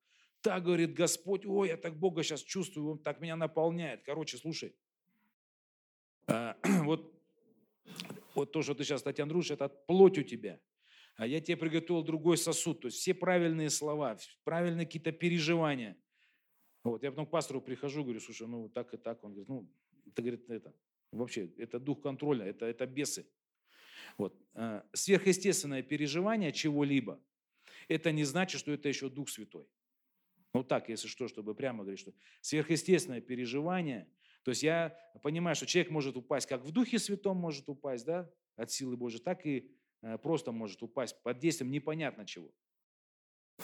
[0.48, 4.02] так, говорит Господь, ой, я так Бога сейчас чувствую, Он так меня наполняет.
[4.02, 4.74] Короче, слушай,
[6.26, 7.12] а, вот,
[8.34, 10.58] вот то, что ты сейчас, Татьяна, дружишь, это плоть у тебя.
[11.16, 12.80] А я тебе приготовил другой сосуд.
[12.80, 15.98] То есть все правильные слова, правильные какие-то переживания.
[16.82, 19.22] Вот, я потом к пастору прихожу, говорю, слушай, ну так и так.
[19.24, 19.68] Он говорит, ну,
[20.06, 20.74] это, говорит, это,
[21.12, 23.28] вообще, это дух контроля, это, это бесы.
[24.16, 24.34] Вот.
[24.54, 27.20] А, сверхъестественное переживание чего-либо,
[27.88, 29.66] это не значит, что это еще Дух Святой.
[30.54, 34.10] Ну так, если что, чтобы прямо говорить, что сверхъестественное переживание.
[34.44, 38.30] То есть я понимаю, что человек может упасть, как в Духе Святом может упасть, да,
[38.56, 39.70] от силы Божьей, так и
[40.02, 42.50] э, просто может упасть под действием непонятно чего.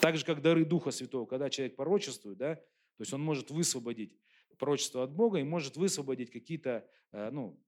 [0.00, 4.16] Так же, как дары Духа Святого, когда человек пророчествует, да, то есть он может высвободить
[4.58, 7.60] пророчество от Бога и может высвободить какие-то, э, ну,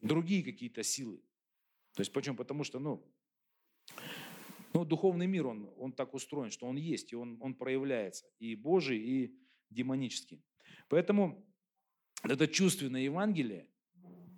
[0.00, 1.18] другие какие-то силы.
[1.94, 2.36] То есть почему?
[2.36, 3.06] Потому что, ну,
[4.72, 8.54] ну, духовный мир, он, он так устроен, что он есть, и он, он проявляется, и
[8.54, 9.34] Божий, и
[9.70, 10.42] демонический.
[10.88, 11.44] Поэтому
[12.22, 13.68] это чувственное Евангелие,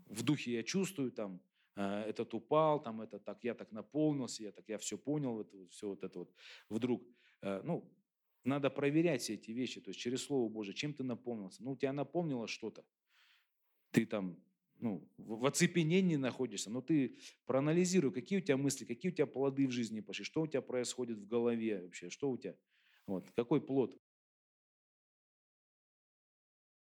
[0.06, 1.40] в духе я чувствую, там,
[1.76, 5.56] э, этот упал, там, это так, я так наполнился, я так, я все понял, это,
[5.68, 6.34] все вот это вот
[6.68, 7.02] вдруг,
[7.42, 7.90] э, ну,
[8.44, 11.62] надо проверять все эти вещи, то есть через Слово Божие, чем ты наполнился.
[11.62, 12.84] Ну, тебя наполнило что-то.
[13.90, 14.36] Ты там
[14.82, 17.16] ну, в оцепенении находишься, но ты
[17.46, 20.60] проанализируй, какие у тебя мысли, какие у тебя плоды в жизни пошли, что у тебя
[20.60, 22.56] происходит в голове вообще, что у тебя,
[23.06, 23.96] вот, какой плод.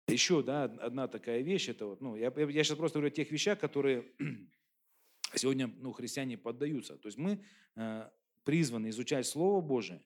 [0.07, 3.31] Еще, да, одна такая вещь, это вот, ну, я, я сейчас просто говорю о тех
[3.31, 4.11] вещах, которые
[5.35, 6.97] сегодня, ну, христиане поддаются.
[6.97, 7.43] То есть мы
[7.75, 8.09] э,
[8.43, 10.01] призваны изучать Слово Божие,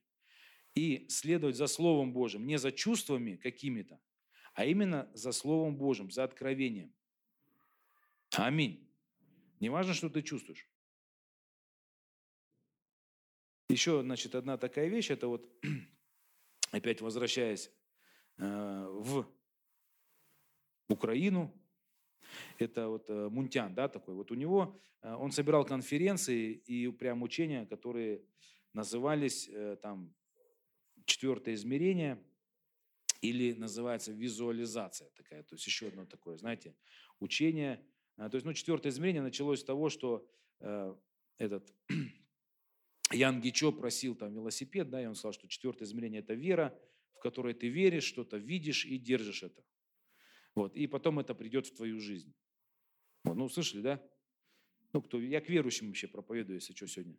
[0.75, 3.99] и следовать за Словом Божьим, не за чувствами какими-то,
[4.53, 6.93] а именно за Словом Божьим, за откровением.
[8.37, 8.85] Аминь.
[9.59, 10.67] Не важно, что ты чувствуешь.
[13.69, 15.49] Еще, значит, одна такая вещь, это вот,
[16.71, 17.71] опять возвращаясь
[18.37, 19.25] э, в
[20.87, 21.53] Украину,
[22.59, 24.13] это вот э, Мунтян, да, такой.
[24.13, 28.23] Вот у него, э, он собирал конференции и прям учения, которые
[28.73, 29.49] назывались
[29.81, 30.13] там
[31.05, 32.21] четвертое измерение,
[33.21, 36.75] или называется визуализация такая, то есть еще одно такое, знаете,
[37.19, 37.83] учение.
[38.17, 40.27] А, то есть, ну, четвертое измерение началось с того, что
[40.59, 40.95] э,
[41.37, 41.73] этот
[43.11, 46.77] Ян Гичо просил там велосипед, да, и он сказал, что четвертое измерение– это вера,
[47.13, 49.63] в которой ты веришь, что-то видишь и держишь это.
[50.55, 52.33] Вот, и потом это придет в твою жизнь.
[53.23, 54.09] Вот, ну, слышали, да?
[54.93, 57.17] Ну, кто, я к верующим вообще проповедую, если что, сегодня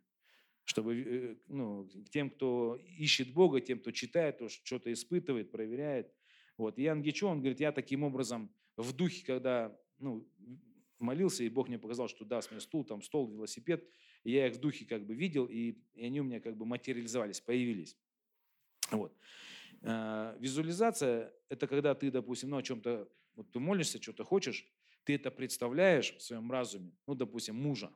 [0.67, 6.13] чтобы э, ну, тем, кто ищет Бога, тем, кто читает, то что-то испытывает, проверяет.
[6.57, 6.77] Вот.
[6.77, 10.27] Иоанн Гичо, он говорит, я таким образом в духе, когда ну,
[10.99, 13.87] молился, и Бог мне показал, что даст мне стул, там стол, велосипед,
[14.23, 16.65] и я их в духе как бы видел, и, и они у меня как бы
[16.65, 17.97] материализовались, появились.
[18.91, 19.15] Вот.
[19.83, 24.65] А, визуализация– это когда ты, допустим, ну, о чем-то, вот ты молишься, что-то хочешь,
[25.03, 27.91] ты это представляешь в своем разуме, ну, допустим, мужа,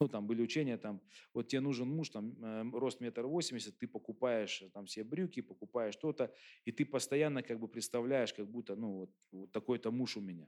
[0.00, 1.02] ну, там были учения, там,
[1.34, 5.94] вот тебе нужен муж, там, э, рост метр восемьдесят, ты покупаешь там все брюки, покупаешь
[5.94, 10.20] что-то, и ты постоянно как бы представляешь, как будто, ну, вот, вот такой-то муж у
[10.20, 10.46] меня.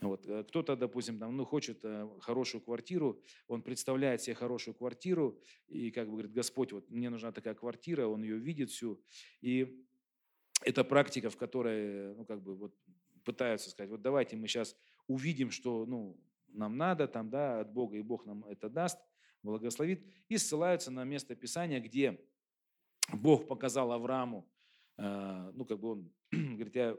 [0.00, 0.26] Вот.
[0.26, 5.90] Э, кто-то, допустим, там, ну, хочет э, хорошую квартиру, он представляет себе хорошую квартиру, и
[5.90, 9.00] как бы говорит, Господь, вот мне нужна такая квартира, он ее видит всю.
[9.40, 9.84] И
[10.62, 12.74] это практика, в которой, ну, как бы вот
[13.24, 16.16] пытаются сказать, вот давайте мы сейчас увидим, что, ну,
[16.48, 18.98] нам надо, там, да, от Бога, и Бог нам это даст,
[19.42, 22.20] благословит, и ссылаются на место Писания, где
[23.12, 24.48] Бог показал Аврааму,
[24.96, 26.98] э, ну, как бы он говорит, я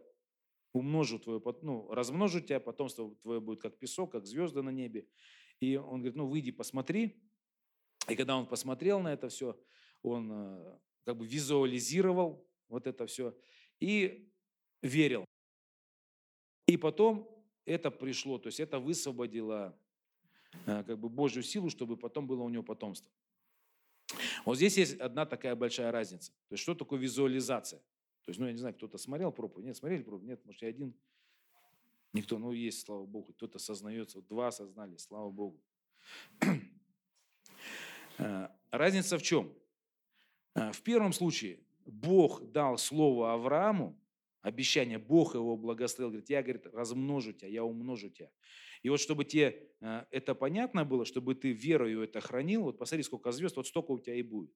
[0.74, 5.08] умножу твое, ну, размножу тебя, потомство твое будет как песок, как звезды на небе.
[5.60, 7.22] И он говорит, ну, выйди, посмотри.
[8.08, 9.60] И когда он посмотрел на это все,
[10.02, 13.36] он э, как бы визуализировал вот это все
[13.80, 14.32] и
[14.82, 15.26] верил.
[16.68, 17.28] И потом
[17.66, 19.78] это пришло, то есть это высвободило
[20.66, 23.12] э, как бы Божью силу, чтобы потом было у него потомство.
[24.46, 26.32] Вот здесь есть одна такая большая разница.
[26.48, 27.82] То есть что такое визуализация?
[28.30, 29.66] То есть, ну, я не знаю, кто-то смотрел проповедь?
[29.66, 30.30] Нет, смотрели проповедь?
[30.30, 30.94] Нет, может, я один?
[32.14, 33.34] Никто, ну, есть, слава Богу.
[33.34, 35.60] Кто-то сознается, вот два осознали, слава Богу.
[38.20, 39.52] Э, разница в чем?
[40.54, 44.00] Э, в первом случае Бог дал слово Аврааму,
[44.44, 48.30] Обещание, Бог его благословил, говорит, я, говорит, размножу тебя, я умножу тебя.
[48.84, 53.02] И вот чтобы тебе э, это понятно было, чтобы ты верою это хранил, вот посмотри,
[53.02, 54.52] сколько звезд, вот столько у тебя и будет.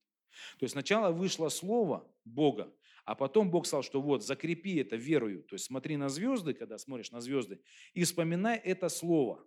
[0.60, 2.74] То есть сначала вышло слово Бога,
[3.06, 5.44] а потом Бог сказал, что вот, закрепи это верою.
[5.44, 7.60] То есть смотри на звезды, когда смотришь на звезды,
[7.94, 9.46] и вспоминай это слово.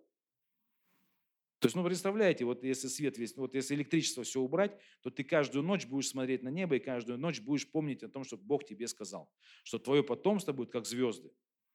[1.59, 5.23] То есть, ну, представляете, вот если свет весь, вот если электричество все убрать, то ты
[5.23, 8.63] каждую ночь будешь смотреть на небо и каждую ночь будешь помнить о том, что Бог
[8.63, 9.31] тебе сказал,
[9.63, 11.31] что твое потомство будет как звезды.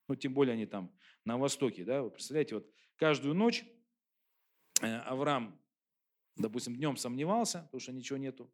[0.06, 0.94] Ну, тем более они там
[1.24, 3.64] на востоке, да, вы представляете, вот каждую ночь
[4.82, 5.60] э, Авраам,
[6.36, 8.52] допустим, днем сомневался, потому что ничего нету,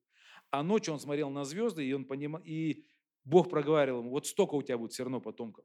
[0.51, 2.85] а ночью он смотрел на звезды, и он понимал, и
[3.25, 5.65] Бог проговаривал ему, вот столько у тебя будет все равно потомков.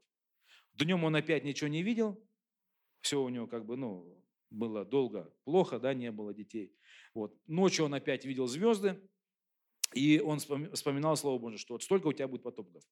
[0.74, 2.22] Днем он опять ничего не видел,
[3.00, 6.74] все у него как бы, ну, было долго плохо, да, не было детей.
[7.14, 7.36] Вот.
[7.46, 9.00] Ночью он опять видел звезды,
[9.94, 12.82] И он вспоминал Слово Божие, что вот столько у тебя будет потомков.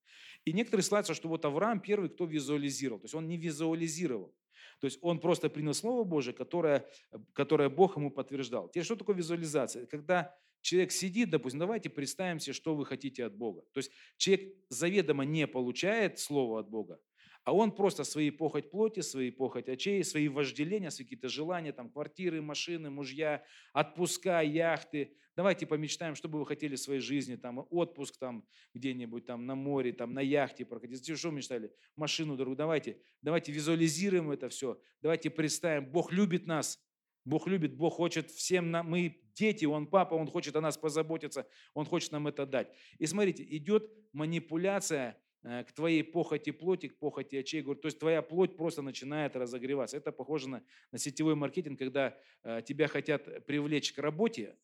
[0.44, 3.00] И некоторые ссылаются, что вот Авраам первый, кто визуализировал.
[3.00, 4.34] То есть он не визуализировал.
[4.80, 6.86] То есть он просто принял Слово Божие, которое,
[7.32, 8.68] которое Бог ему подтверждал.
[8.68, 9.86] Теперь что такое визуализация?
[9.86, 13.62] Когда человек сидит, допустим, давайте представим себе, что вы хотите от Бога.
[13.72, 17.00] То есть человек заведомо не получает Слово от Бога,
[17.44, 21.90] а он просто свои похоть плоти, свои похоть очей, свои вожделения, свои какие-то желания, там,
[21.90, 25.16] квартиры, машины, мужья, отпуска, яхты.
[25.36, 29.54] Давайте помечтаем, что бы вы хотели в своей жизни, там, отпуск там где-нибудь там на
[29.54, 31.16] море, там, на яхте прокатиться.
[31.16, 31.72] Что вы мечтали?
[31.96, 32.56] Машину дорогу.
[32.56, 34.80] Давайте, давайте визуализируем это все.
[35.00, 36.78] Давайте представим, Бог любит нас,
[37.24, 41.46] Бог любит, Бог хочет всем нам, мы дети, Он папа, Он хочет о нас позаботиться,
[41.74, 42.68] Он хочет нам это дать.
[42.98, 47.62] И смотрите, идет манипуляция Э, к твоей похоти плоти, к похоти очей.
[47.62, 49.96] То есть твоя плоть просто начинает разогреваться.
[49.96, 50.62] Это похоже на,
[50.92, 54.56] на сетевой маркетинг, когда э, тебя хотят привлечь к работе,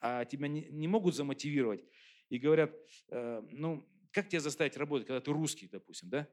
[0.00, 1.84] а тебя не, не могут замотивировать.
[2.28, 2.74] И говорят,
[3.08, 6.28] э, ну, как тебя заставить работать, когда ты русский, допустим, да?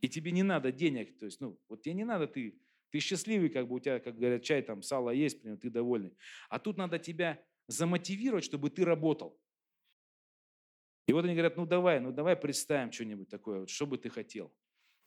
[0.00, 2.58] И тебе не надо денег, то есть, ну, вот тебе не надо, ты,
[2.90, 6.16] ты счастливый, как бы у тебя, как говорят, чай, там, сало есть, ты довольный.
[6.48, 9.40] А тут надо тебя замотивировать, чтобы ты работал.
[11.06, 14.08] И вот они говорят, ну давай, ну давай представим что-нибудь такое, вот, что бы ты
[14.08, 14.52] хотел.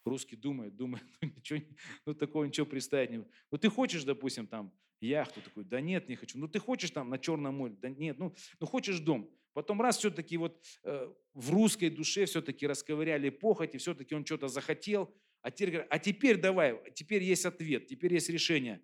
[0.06, 1.60] Русский думает, думает, ну, ничего,
[2.06, 6.16] ну такого ничего представить не Ну ты хочешь, допустим, там яхту такой, да нет, не
[6.16, 6.38] хочу.
[6.38, 9.30] Ну ты хочешь там на Черном море, да нет, ну, ну хочешь дом.
[9.52, 15.14] Потом раз все-таки вот э, в русской душе все-таки расковыряли похоти, все-таки он что-то захотел,
[15.40, 18.82] а теперь а теперь давай, теперь есть ответ, теперь есть решение.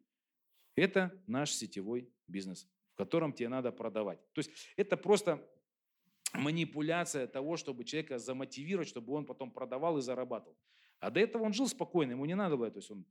[0.75, 4.19] Это наш сетевой бизнес, в котором тебе надо продавать.
[4.33, 5.47] То есть это просто
[6.33, 10.57] манипуляция того, чтобы человека замотивировать, чтобы он потом продавал и зарабатывал.
[11.03, 12.71] А до этого он жил спокойно, ему не надо было.
[12.71, 13.05] То есть он...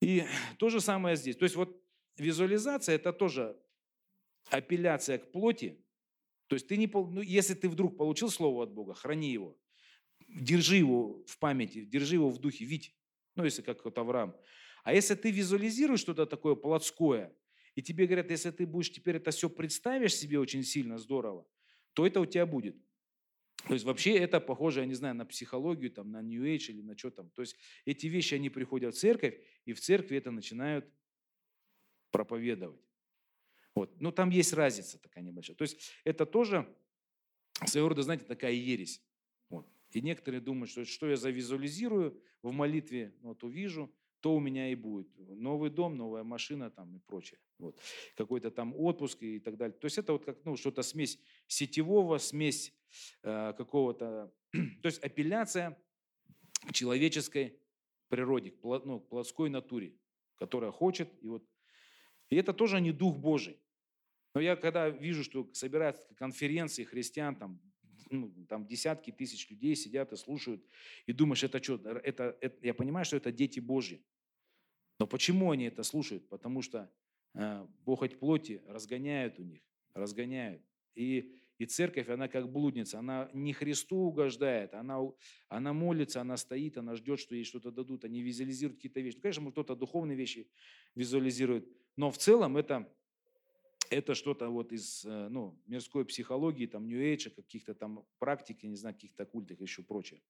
[0.00, 0.24] И
[0.56, 1.36] то же самое здесь.
[1.36, 1.82] То есть вот
[2.16, 3.60] визуализация– это тоже
[4.48, 5.84] апелляция к плоти.
[6.46, 9.58] То есть ты не, ну, если ты вдруг получил слово от Бога, храни его,
[10.28, 12.96] держи его в памяти, держи его в духе, видь.
[13.34, 14.36] Ну, если как вот Авраам.
[14.84, 17.34] А если ты визуализируешь что-то такое плотское,
[17.74, 21.44] и тебе говорят, если ты будешь теперь это все представишь себе очень сильно, здорово,
[21.94, 22.76] то это у тебя будет.
[23.66, 26.82] То есть вообще это похоже, я не знаю, на психологию, там, на New Age или
[26.82, 27.30] на что там.
[27.30, 30.88] То есть эти вещи, они приходят в церковь, и в церкви это начинают
[32.10, 32.80] проповедовать.
[33.74, 34.00] Вот.
[34.00, 35.56] Но там есть разница такая небольшая.
[35.56, 36.68] То есть это тоже
[37.66, 39.02] своего рода, знаете, такая ересь.
[39.48, 39.66] Вот.
[39.92, 44.76] И некоторые думают, что что я завизуализирую в молитве, вот увижу, то у меня и
[44.76, 45.08] будет.
[45.18, 47.40] Новый дом, новая машина там и прочее.
[47.58, 47.78] Вот.
[48.16, 49.76] Какой-то там отпуск и так далее.
[49.76, 51.18] То есть это вот как ну, что-то смесь
[51.48, 52.72] сетевого, смесь
[53.24, 54.32] э, какого-то...
[54.82, 55.76] то есть апелляция
[56.68, 57.58] к человеческой
[58.08, 59.92] природе, к, ну, к плотской натуре,
[60.36, 61.08] которая хочет.
[61.20, 61.44] И, вот,
[62.30, 63.58] и это тоже не дух Божий.
[64.34, 67.60] Но я когда вижу, что собираются конференции христиан, там,
[68.08, 70.64] ну, там десятки тысяч людей сидят и слушают,
[71.06, 74.04] и думаешь, это что, это, это, я понимаю, что это дети Божьи.
[75.02, 76.28] Но почему они это слушают?
[76.28, 76.88] Потому что
[77.34, 79.60] э, похоть плоти разгоняют у них,
[79.94, 80.62] разгоняют.
[80.94, 85.00] И, и церковь, она как блудница, она не Христу угождает, она,
[85.48, 89.16] она молится, она стоит, она ждет, что ей что-то дадут, они визуализируют какие-то вещи.
[89.16, 90.48] Ну, конечно, кто-то духовные вещи
[90.94, 92.88] визуализирует, но в целом это,
[93.90, 98.76] это что-то вот из э, ну, мирской психологии, там, New каких-то там практик, я не
[98.76, 100.20] знаю, каких-то культах и еще прочее.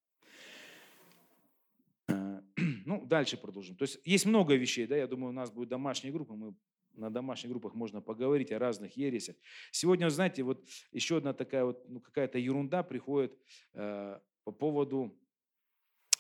[3.13, 3.77] Дальше продолжим.
[3.77, 6.55] То есть есть много вещей, да, я думаю, у нас будет домашняя группа, мы
[6.95, 9.37] на домашних группах можно поговорить о разных ересях.
[9.71, 13.39] Сегодня, знаете, вот еще одна такая вот, ну, какая-то ерунда приходит
[13.75, 15.15] э, по поводу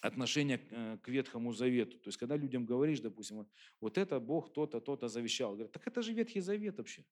[0.03, 1.99] отношения э, к Ветхому Завету.
[1.99, 3.47] То есть, когда людям говоришь, допустим,
[3.80, 5.53] вот, это Бог то-то, то-то завещал.
[5.53, 7.07] Говорят, так это же Ветхий Завет вообще.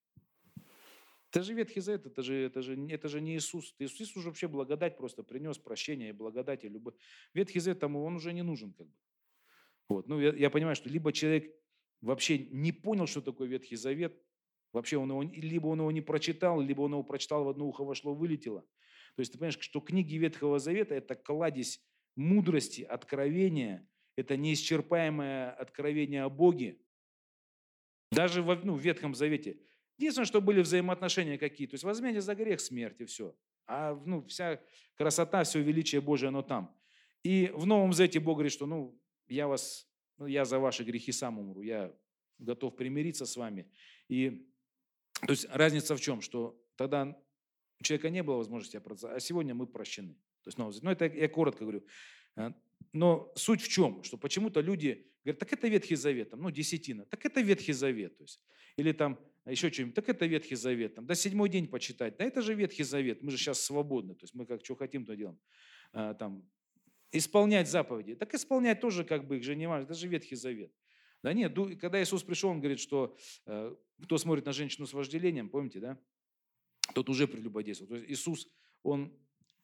[1.31, 3.73] Это же Ветхий Завет, это же, это же, это же не Иисус.
[3.79, 6.93] Иисус уже вообще благодать просто принес, прощение и благодать, и любовь.
[7.33, 8.93] Ветхий Завет, тому он уже не нужен как бы.
[9.89, 10.07] Вот.
[10.07, 11.53] Ну, я, я понимаю, что либо человек
[12.01, 14.19] вообще не понял, что такое Ветхий Завет,
[14.73, 17.83] вообще он его, либо он его не прочитал, либо он его прочитал, в одно ухо
[17.83, 18.61] вошло, вылетело.
[19.15, 21.83] То есть ты понимаешь, что книги Ветхого Завета– это кладезь
[22.15, 26.79] мудрости, откровения, это неисчерпаемое откровение о Боге.
[28.11, 29.57] Даже в, ну, в Ветхом Завете.
[29.97, 31.67] Единственное, что были взаимоотношения какие.
[31.67, 33.35] То есть возмездие за грех смерти, все.
[33.67, 34.61] А ну, вся
[34.95, 36.75] красота, все величие Божие, оно там.
[37.23, 38.99] И в Новом Завете Бог говорит, что ну,
[39.31, 41.93] я вас, ну, я за ваши грехи сам умру, я
[42.37, 43.71] готов примириться с вами.
[44.07, 44.47] И
[45.25, 47.17] то есть разница в чем, что тогда
[47.79, 50.15] у человека не было возможности оправдаться, а сегодня мы прощены.
[50.43, 51.85] То есть, ну, ну, это я коротко говорю.
[52.35, 52.53] А,
[52.93, 57.05] но суть в чем, что почему-то люди говорят, так это Ветхий Завет, там, ну, десятина,
[57.05, 58.17] так это Ветхий Завет.
[58.17, 58.41] То есть,
[58.75, 59.95] или там еще что-нибудь.
[59.95, 60.95] Так это Ветхий Завет.
[60.95, 62.17] Там, да седьмой день почитать.
[62.17, 63.21] Да это же Ветхий Завет.
[63.23, 64.15] Мы же сейчас свободны.
[64.15, 65.39] То есть мы как что хотим, то делаем.
[65.93, 66.47] А, там,
[67.11, 68.15] исполнять заповеди.
[68.15, 69.85] Так исполнять тоже как бы их же не важно.
[69.85, 70.71] Это же Ветхий Завет.
[71.23, 75.49] Да нет, когда Иисус пришел, Он говорит, что э, кто смотрит на женщину с вожделением,
[75.49, 75.99] помните, да?
[76.95, 77.89] Тот уже прелюбодействовал.
[77.89, 78.49] То есть Иисус,
[78.81, 79.13] Он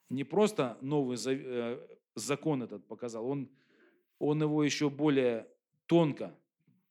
[0.09, 3.49] не просто новый э, закон этот показал, Он,
[4.19, 5.47] он его еще более
[5.87, 6.37] тонко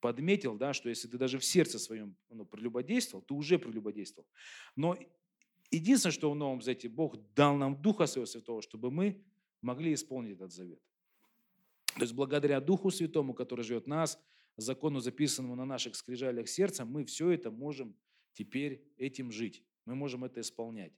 [0.00, 4.28] подметил, да, что если ты даже в сердце своем ну, прелюбодействовал, ты уже прелюбодействовал.
[4.74, 4.96] Но
[5.70, 9.24] единственное, что в Новом Завете Бог дал нам Духа Своего Святого, чтобы мы
[9.66, 10.80] могли исполнить этот завет.
[11.94, 14.18] То есть благодаря Духу Святому, который живет в нас,
[14.56, 17.96] закону, записанному на наших скрижалях сердца, мы все это можем
[18.32, 19.64] теперь этим жить.
[19.84, 20.92] Мы можем это исполнять.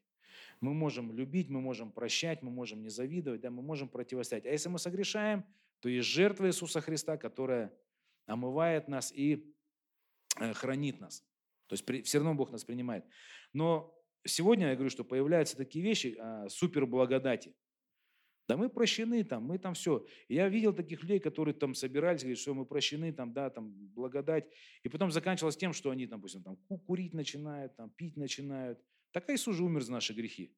[0.61, 4.47] Мы можем любить, мы можем прощать, мы можем не завидовать, да, мы можем противостоять.
[4.47, 5.45] А если мы согрешаем,
[5.81, 7.73] то есть жертва Иисуса Христа, которая
[8.27, 9.55] омывает нас и
[10.41, 11.25] э, хранит нас.
[11.69, 13.05] То есть все равно Бог нас принимает.
[13.53, 13.95] Но
[14.25, 17.55] сегодня я говорю, что появляются такие вещи, а, супер благодати.
[18.49, 20.07] Да мы прощены там, мы там все.
[20.29, 24.49] Я видел таких людей, которые там собирались, говорят, что мы прощены, там, да, там, благодать.
[24.83, 28.81] И потом заканчивалось тем, что они, там, допустим, там, курить начинают, там, пить начинают.
[29.13, 30.57] Так Иисус же умер за наши грехи.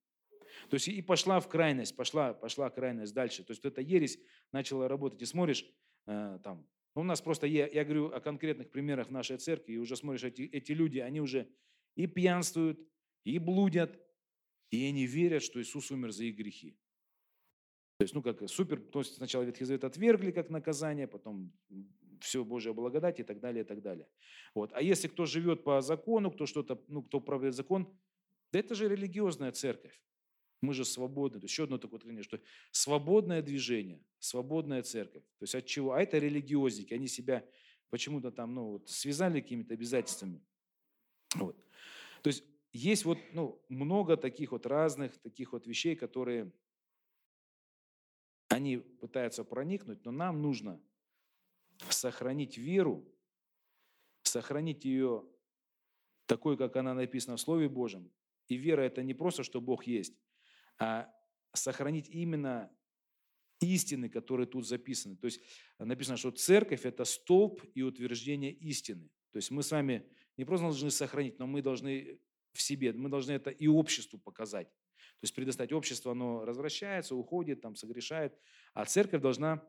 [0.68, 3.43] То есть и пошла в крайность, пошла, пошла крайность дальше.
[3.43, 4.20] То есть эта ересь
[4.53, 5.20] начала работать.
[5.22, 5.66] И смотришь,
[6.07, 6.64] э, там,
[6.95, 10.43] у нас просто, я, я говорю о конкретных примерах нашей церкви, и уже смотришь, эти,
[10.43, 11.49] эти люди, они уже
[11.97, 12.80] и пьянствуют,
[13.24, 14.01] и блудят,
[14.70, 16.76] и они верят, что Иисус умер за их грехи.
[18.01, 21.53] То есть, ну, как супер, то есть сначала Ветхий Завет отвергли как наказание, потом
[22.22, 24.09] все Божья благодать и так далее, и так далее.
[24.55, 24.72] Вот.
[24.72, 27.94] А если кто живет по закону, кто что-то, ну, кто управляет закон,
[28.53, 30.01] да это же религиозная церковь.
[30.62, 31.40] Мы же свободны.
[31.40, 32.40] То есть еще одно такое трение, что
[32.70, 35.24] свободное движение, свободная церковь.
[35.38, 35.92] То есть от чего?
[35.92, 36.94] А это религиозники.
[36.94, 37.44] Они себя
[37.90, 40.40] почему-то там ну, вот, связали какими-то обязательствами.
[41.34, 41.55] Вот.
[42.22, 46.51] То есть есть вот ну, много таких вот разных таких вот вещей, которые
[48.51, 50.82] они пытаются проникнуть, но нам нужно
[51.88, 53.09] сохранить веру,
[54.22, 55.24] сохранить ее
[56.26, 58.11] такой, как она написана в Слове Божьем.
[58.48, 60.18] И вера– это не просто, что Бог есть,
[60.78, 61.09] а
[61.53, 62.70] сохранить именно
[63.61, 65.16] истины, которые тут записаны.
[65.16, 65.40] То есть
[65.78, 69.09] написано, что церковь– это столб и утверждение истины.
[69.30, 70.05] То есть мы с вами
[70.36, 72.20] не просто должны сохранить, но мы должны
[72.53, 74.68] в себе, мы должны это и обществу показать.
[75.21, 78.39] То есть предоставить общество, оно развращается, уходит, там, согрешает,
[78.73, 79.62] а церковь должна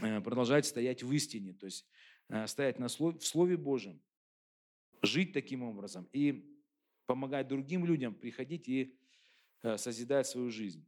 [0.00, 1.84] э, продолжать стоять в истине, то есть
[2.28, 4.00] э, стоять на слове, в Слове Божьем,
[5.02, 6.48] жить таким образом и
[7.06, 8.96] помогать другим людям приходить и
[9.62, 10.86] э, созидать свою жизнь.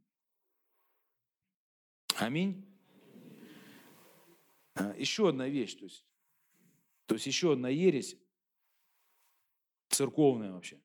[2.17, 2.65] Аминь.
[4.97, 6.05] Еще одна вещь, то есть,
[7.07, 8.17] то есть еще одна ересь
[9.89, 10.77] церковная вообще.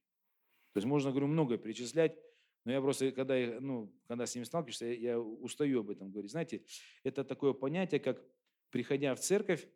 [0.73, 2.17] То есть можно, говорю, многое перечислять.
[2.65, 6.31] Но я просто, когда, ну, когда с ними сталкиваешься, я, я устаю об этом говорить.
[6.31, 6.63] Знаете,
[7.03, 8.23] это такое понятие, как
[8.71, 9.67] приходя в церковь,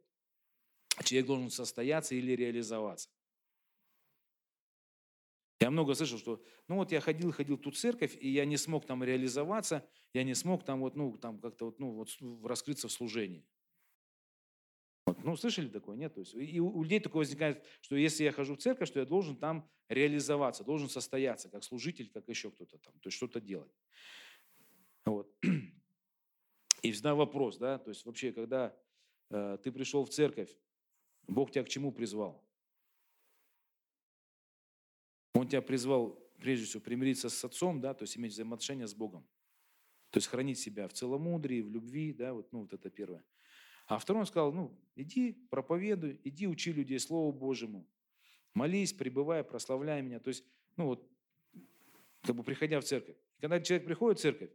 [1.03, 3.09] человек должен состояться или реализоваться.
[5.61, 8.59] Я много слышал, что, ну вот я ходил, ходил в ту церковь, и я не
[8.59, 12.11] смог там реализоваться, я не смог там вот, ну, там как-то вот, ну, вот
[12.45, 13.47] раскрыться в служении.
[15.15, 15.97] Вот, ну, слышали такое?
[15.97, 16.15] Нет?
[16.15, 19.07] То есть, и у людей такое возникает, что если я хожу в церковь, что я
[19.07, 23.73] должен там реализоваться, должен состояться, как служитель, как еще кто-то там, то есть что-то делать.
[25.05, 25.33] Вот.
[26.83, 28.77] И всегда вопрос, да, то есть вообще, когда
[29.31, 30.51] э, ты пришел в церковь,
[31.27, 32.45] Бог тебя к чему призвал?
[35.35, 39.27] Он тебя призвал, прежде всего, примириться с Отцом, да, то есть иметь взаимоотношения с Богом.
[40.11, 43.25] То есть хранить себя в целомудрии, в любви, да, вот, ну, вот это первое.
[43.87, 47.87] А второй он сказал, ну, иди, проповедуй, иди учи людей Слову Божьему,
[48.55, 50.21] молись, пребывай, прославляй меня.
[50.21, 50.45] То есть,
[50.77, 51.09] ну вот,
[52.23, 53.17] как бы приходя в церковь.
[53.41, 54.51] Когда человек приходит в церковь,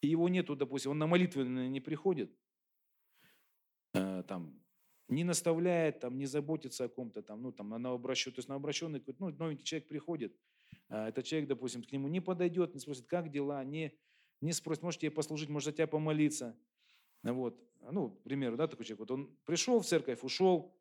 [0.00, 2.32] и его нету, допустим, он на молитвы не приходит,
[3.94, 4.60] э, там,
[5.08, 8.54] не наставляет, там, не заботится о ком-то, там, ну, там, на обращенный, то есть на
[8.54, 10.36] обращенный, ну, новенький человек приходит,
[10.88, 13.98] э, этот человек, допустим, к нему не подойдет, не спросит, как дела, не,
[14.40, 16.56] не спросит, может тебе послужить, может за тебя помолиться.
[17.22, 17.58] Вот.
[17.90, 19.00] Ну, к примеру, да, такой человек.
[19.00, 20.74] Вот он пришел в церковь, ушел,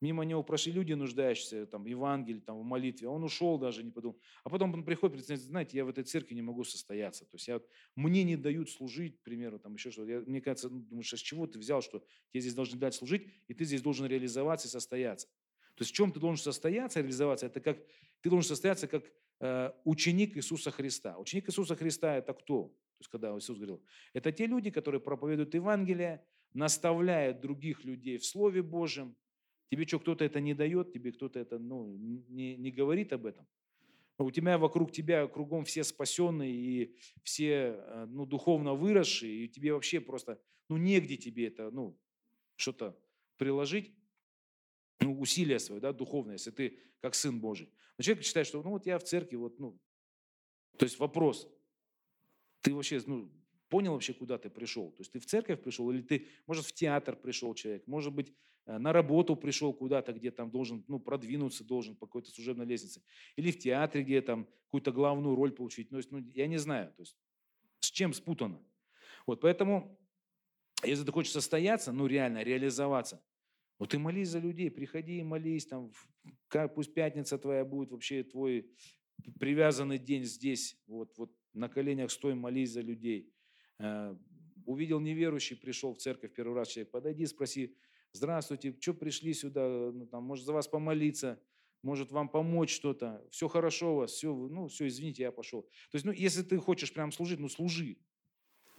[0.00, 3.90] мимо него прошли люди, нуждающиеся там, в Евангелии, там, в молитве, он ушел даже, не
[3.90, 4.18] подумал.
[4.44, 7.24] А потом он приходит, говорит, знаете, я в этой церкви не могу состояться.
[7.24, 7.60] То есть я,
[7.96, 10.22] мне не дают служить, к примеру, там еще что-то.
[10.26, 13.26] Мне кажется, ну, думаешь, а с чего ты взял, что тебе здесь должны дать служить,
[13.48, 15.28] и ты здесь должен реализоваться и состояться.
[15.74, 17.46] То есть в чем ты должен состояться, реализоваться?
[17.46, 17.78] Это как
[18.20, 19.04] ты должен состояться как
[19.40, 21.16] э, ученик Иисуса Христа.
[21.18, 22.74] Ученик Иисуса Христа– это кто?
[22.98, 23.82] То есть, когда Иисус говорил,
[24.12, 29.16] это те люди, которые проповедуют Евангелие, наставляют других людей в Слове Божьем,
[29.70, 33.46] Тебе что, кто-то это не дает, тебе кто-то это ну, не, не говорит об этом?
[34.16, 39.72] У тебя вокруг тебя кругом все спасенные и все э, ну, духовно выросшие, и тебе
[39.72, 41.96] вообще просто, ну, негде тебе это, ну,
[42.56, 42.98] что-то
[43.36, 43.94] приложить,
[45.00, 47.70] ну, усилия свое, да, духовное, если ты как сын Божий.
[47.96, 49.78] Но человек считает, что, ну, вот я в церкви, вот, ну,
[50.78, 51.48] то есть вопрос,
[52.60, 53.30] ты вообще, ну,
[53.68, 54.90] понял вообще, куда ты пришел?
[54.92, 58.32] То есть ты в церковь пришел или ты, может, в театр пришел человек, может быть,
[58.66, 63.02] э, на работу пришел куда-то, где там должен, ну, продвинуться должен по какой-то служебной лестнице,
[63.36, 65.90] или в театре, где там какую-то главную роль получить.
[65.90, 67.16] Ну, ну, я не знаю, то есть
[67.80, 68.60] с чем спутано.
[69.26, 69.98] Вот, поэтому,
[70.84, 73.22] если ты хочешь состояться, ну, реально реализоваться,
[73.78, 75.92] вот ты молись за людей, приходи и молись, там,
[76.48, 78.70] как, пусть пятница твоя будет вообще твой
[79.38, 83.32] привязанный день здесь, вот, вот на коленях стой, молись за людей.
[83.78, 84.16] Э,
[84.64, 87.76] увидел неверующий, пришел в церковь первый раз человек, подойди, спроси,
[88.12, 91.40] здравствуйте, что пришли сюда, ну, там, может за вас помолиться,
[91.82, 95.62] может вам помочь что-то, все хорошо у вас, все, ну все, извините, я пошел.
[95.62, 97.98] То есть, ну, если ты хочешь прям служить, ну служи,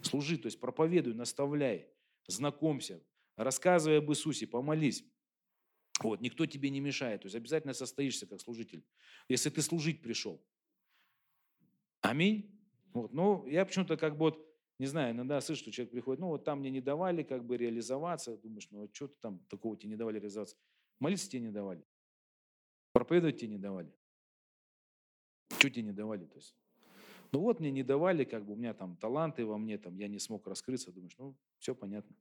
[0.02, 1.88] служи, то есть проповедуй, наставляй,
[2.26, 3.02] знакомься,
[3.36, 5.04] рассказывай об Иисусе, помолись.
[6.02, 8.84] Вот, никто тебе не мешает, то есть обязательно состоишься как служитель,
[9.28, 10.42] если ты служить пришел.
[12.00, 12.59] Аминь.
[12.92, 16.28] Вот, ну, я почему-то как бы вот не знаю, иногда слышу, что человек приходит, ну
[16.28, 19.90] вот там мне не давали как бы реализоваться, думаешь, ну вот что-то там такого тебе
[19.90, 20.56] не давали реализоваться.
[20.98, 21.84] Молиться тебе не давали.
[22.92, 23.94] Проповедовать тебе не давали.
[25.50, 26.24] Что тебе не давали?
[26.24, 26.56] То есть,
[27.30, 30.08] ну вот мне не давали, как бы у меня там таланты во мне, там я
[30.08, 32.16] не смог раскрыться, думаешь, ну все понятно.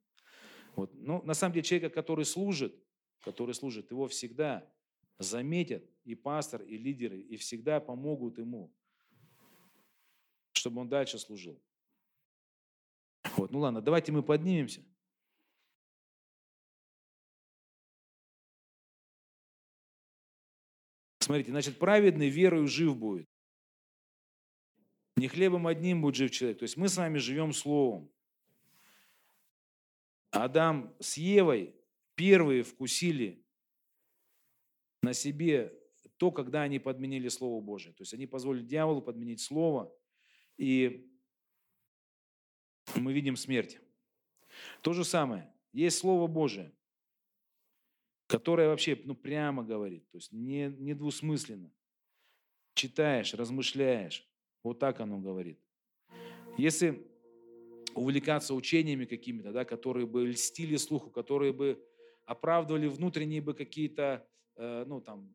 [0.76, 0.94] Вот.
[0.94, 2.76] Но на самом деле человека, который служит,
[3.22, 4.70] который служит, его всегда
[5.18, 8.70] заметят и пастор, и лидеры, и всегда помогут ему,
[10.60, 11.60] чтобы он дальше служил.
[13.36, 14.84] Вот, ну ладно, давайте мы поднимемся.
[21.20, 23.30] Смотрите, значит, праведный верою жив будет.
[25.16, 26.60] Не хлебом одним будет жив человек.
[26.60, 28.12] То есть мы с вами живем Словом.
[30.32, 31.76] Адам с Евой
[32.16, 33.46] первые вкусили
[35.02, 35.74] на себе
[36.18, 37.94] то, когда они подменили Слово Божие.
[37.94, 39.94] То есть они позволили дьяволу подменить Слово.
[40.60, 41.10] И
[42.96, 43.80] мы видим смерть.
[44.82, 45.50] То же самое.
[45.72, 46.74] Есть Слово Божие,
[48.28, 51.72] которое вообще ну, прямо говорит, то есть не, не двусмысленно.
[52.74, 54.28] Читаешь, размышляешь,
[54.62, 55.60] вот так оно говорит.
[56.58, 57.08] Если
[57.96, 61.82] увлекаться учениями какими-то, да, которые бы льстили слуху, которые бы
[62.26, 65.34] оправдывали внутренние бы какие-то, э, ну, там,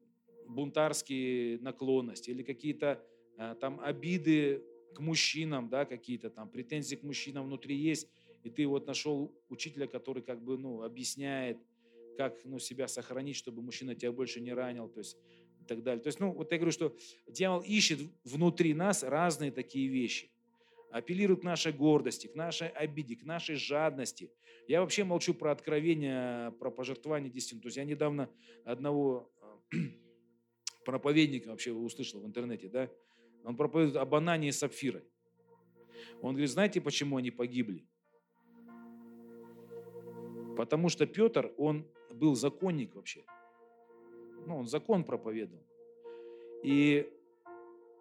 [0.48, 3.02] бунтарские наклонности или какие-то
[3.38, 4.62] э, там обиды
[4.94, 8.08] к мужчинам, да, какие-то там претензии к мужчинам внутри есть,
[8.42, 11.58] и ты вот нашел учителя, который как бы, ну, объясняет,
[12.16, 15.16] как, ну, себя сохранить, чтобы мужчина тебя больше не ранил, то есть
[15.60, 16.02] и так далее.
[16.02, 20.30] То есть, ну, вот я говорю, что дьявол ищет внутри нас разные такие вещи.
[20.90, 24.30] Апеллирует к нашей гордости, к нашей обиде, к нашей жадности.
[24.68, 27.60] Я вообще молчу про откровение, про пожертвование десятин.
[27.60, 28.30] То есть я недавно
[28.64, 29.32] одного
[29.72, 29.76] э,
[30.84, 32.90] проповедника вообще услышал в интернете, да,
[33.44, 35.04] он проповедует об Анане и Сапфирой.
[36.22, 37.86] Он говорит, знаете, почему они погибли?
[40.56, 43.24] Потому что Петр, он был законник вообще.
[44.46, 45.62] Ну, он закон проповедовал.
[46.62, 47.10] И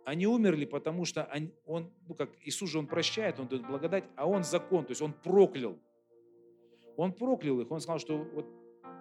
[0.06, 1.30] они умерли, потому что
[1.66, 5.02] он, ну как, Иисус же он прощает, он дает благодать, а он закон, то есть
[5.02, 5.78] он проклял.
[6.96, 8.46] Он проклял их, он сказал, что вот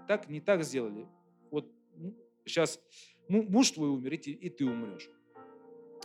[0.09, 1.07] так, не так сделали.
[1.51, 1.70] Вот
[2.45, 2.80] сейчас
[3.28, 5.11] муж твой умер, и ты умрешь.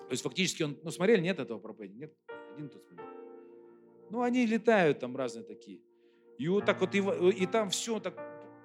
[0.07, 1.99] То есть фактически он, ну смотрели, нет этого проповедника?
[1.99, 2.17] Нет,
[2.53, 3.07] один тут смотрел.
[4.09, 5.81] Ну они летают там разные такие.
[6.37, 8.15] И вот так вот, и, и там все так,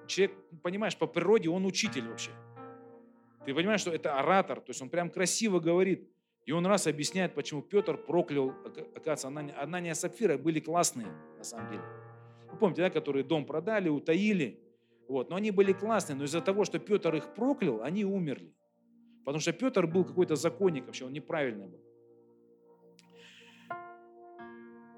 [0.07, 2.31] человек, понимаешь, по природе он учитель вообще.
[3.45, 6.09] Ты понимаешь, что это оратор, то есть он прям красиво говорит.
[6.45, 8.53] И он раз объясняет, почему Петр проклял,
[8.97, 11.07] оказывается, Анания, Анания Сапфира были классные,
[11.39, 11.83] на самом деле.
[12.51, 14.61] Вы помните, да, которые дом продали, утаили.
[15.09, 18.55] Вот, но они были классные, но из-за того, что Петр их проклял, они умерли.
[19.25, 21.81] Потому что Петр был какой-то законник вообще, он неправильный был.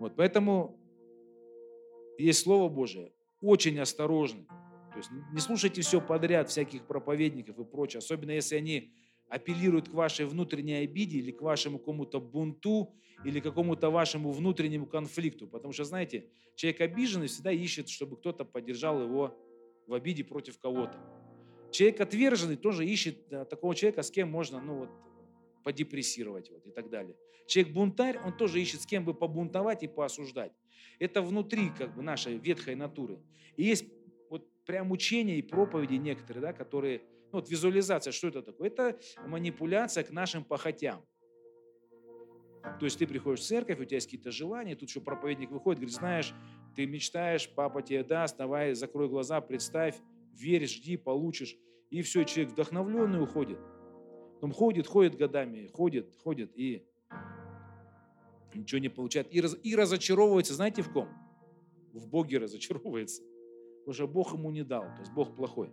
[0.00, 0.78] Вот, поэтому
[2.18, 4.46] есть Слово Божие, очень осторожны.
[4.92, 8.92] То есть не слушайте все подряд, всяких проповедников и прочее, особенно если они
[9.28, 12.94] апеллируют к вашей внутренней обиде или к вашему какому-то бунту
[13.24, 15.48] или какому-то вашему внутреннему конфликту.
[15.48, 19.36] Потому что, знаете, человек обиженный всегда ищет, чтобы кто-то поддержал его
[19.86, 20.98] в обиде против кого-то.
[21.74, 24.90] Человек отверженный тоже ищет да, такого человека, с кем можно, ну вот,
[25.64, 27.16] подепрессировать вот, и так далее.
[27.48, 30.52] Человек бунтарь, он тоже ищет с кем бы побунтовать и поосуждать.
[31.00, 33.18] Это внутри как бы нашей ветхой натуры.
[33.56, 33.86] И есть
[34.30, 37.02] вот прям учения и проповеди некоторые, да, которые,
[37.32, 38.68] ну вот визуализация, что это такое?
[38.68, 38.96] Это
[39.26, 41.04] манипуляция к нашим похотям.
[42.78, 45.80] То есть ты приходишь в церковь, у тебя есть какие-то желания, тут еще проповедник выходит,
[45.80, 46.32] говорит, знаешь,
[46.76, 49.96] ты мечтаешь, папа тебе даст, давай, закрой глаза, представь,
[50.34, 51.56] верь, жди, получишь.
[51.90, 53.58] И все, человек вдохновленный уходит.
[54.40, 56.86] Он ходит, ходит годами, ходит, ходит и
[58.54, 59.32] ничего не получает.
[59.32, 61.08] И, раз, и разочаровывается, знаете в ком?
[61.92, 63.22] В Боге разочаровывается.
[63.80, 65.72] Потому что Бог ему не дал, то есть Бог плохой.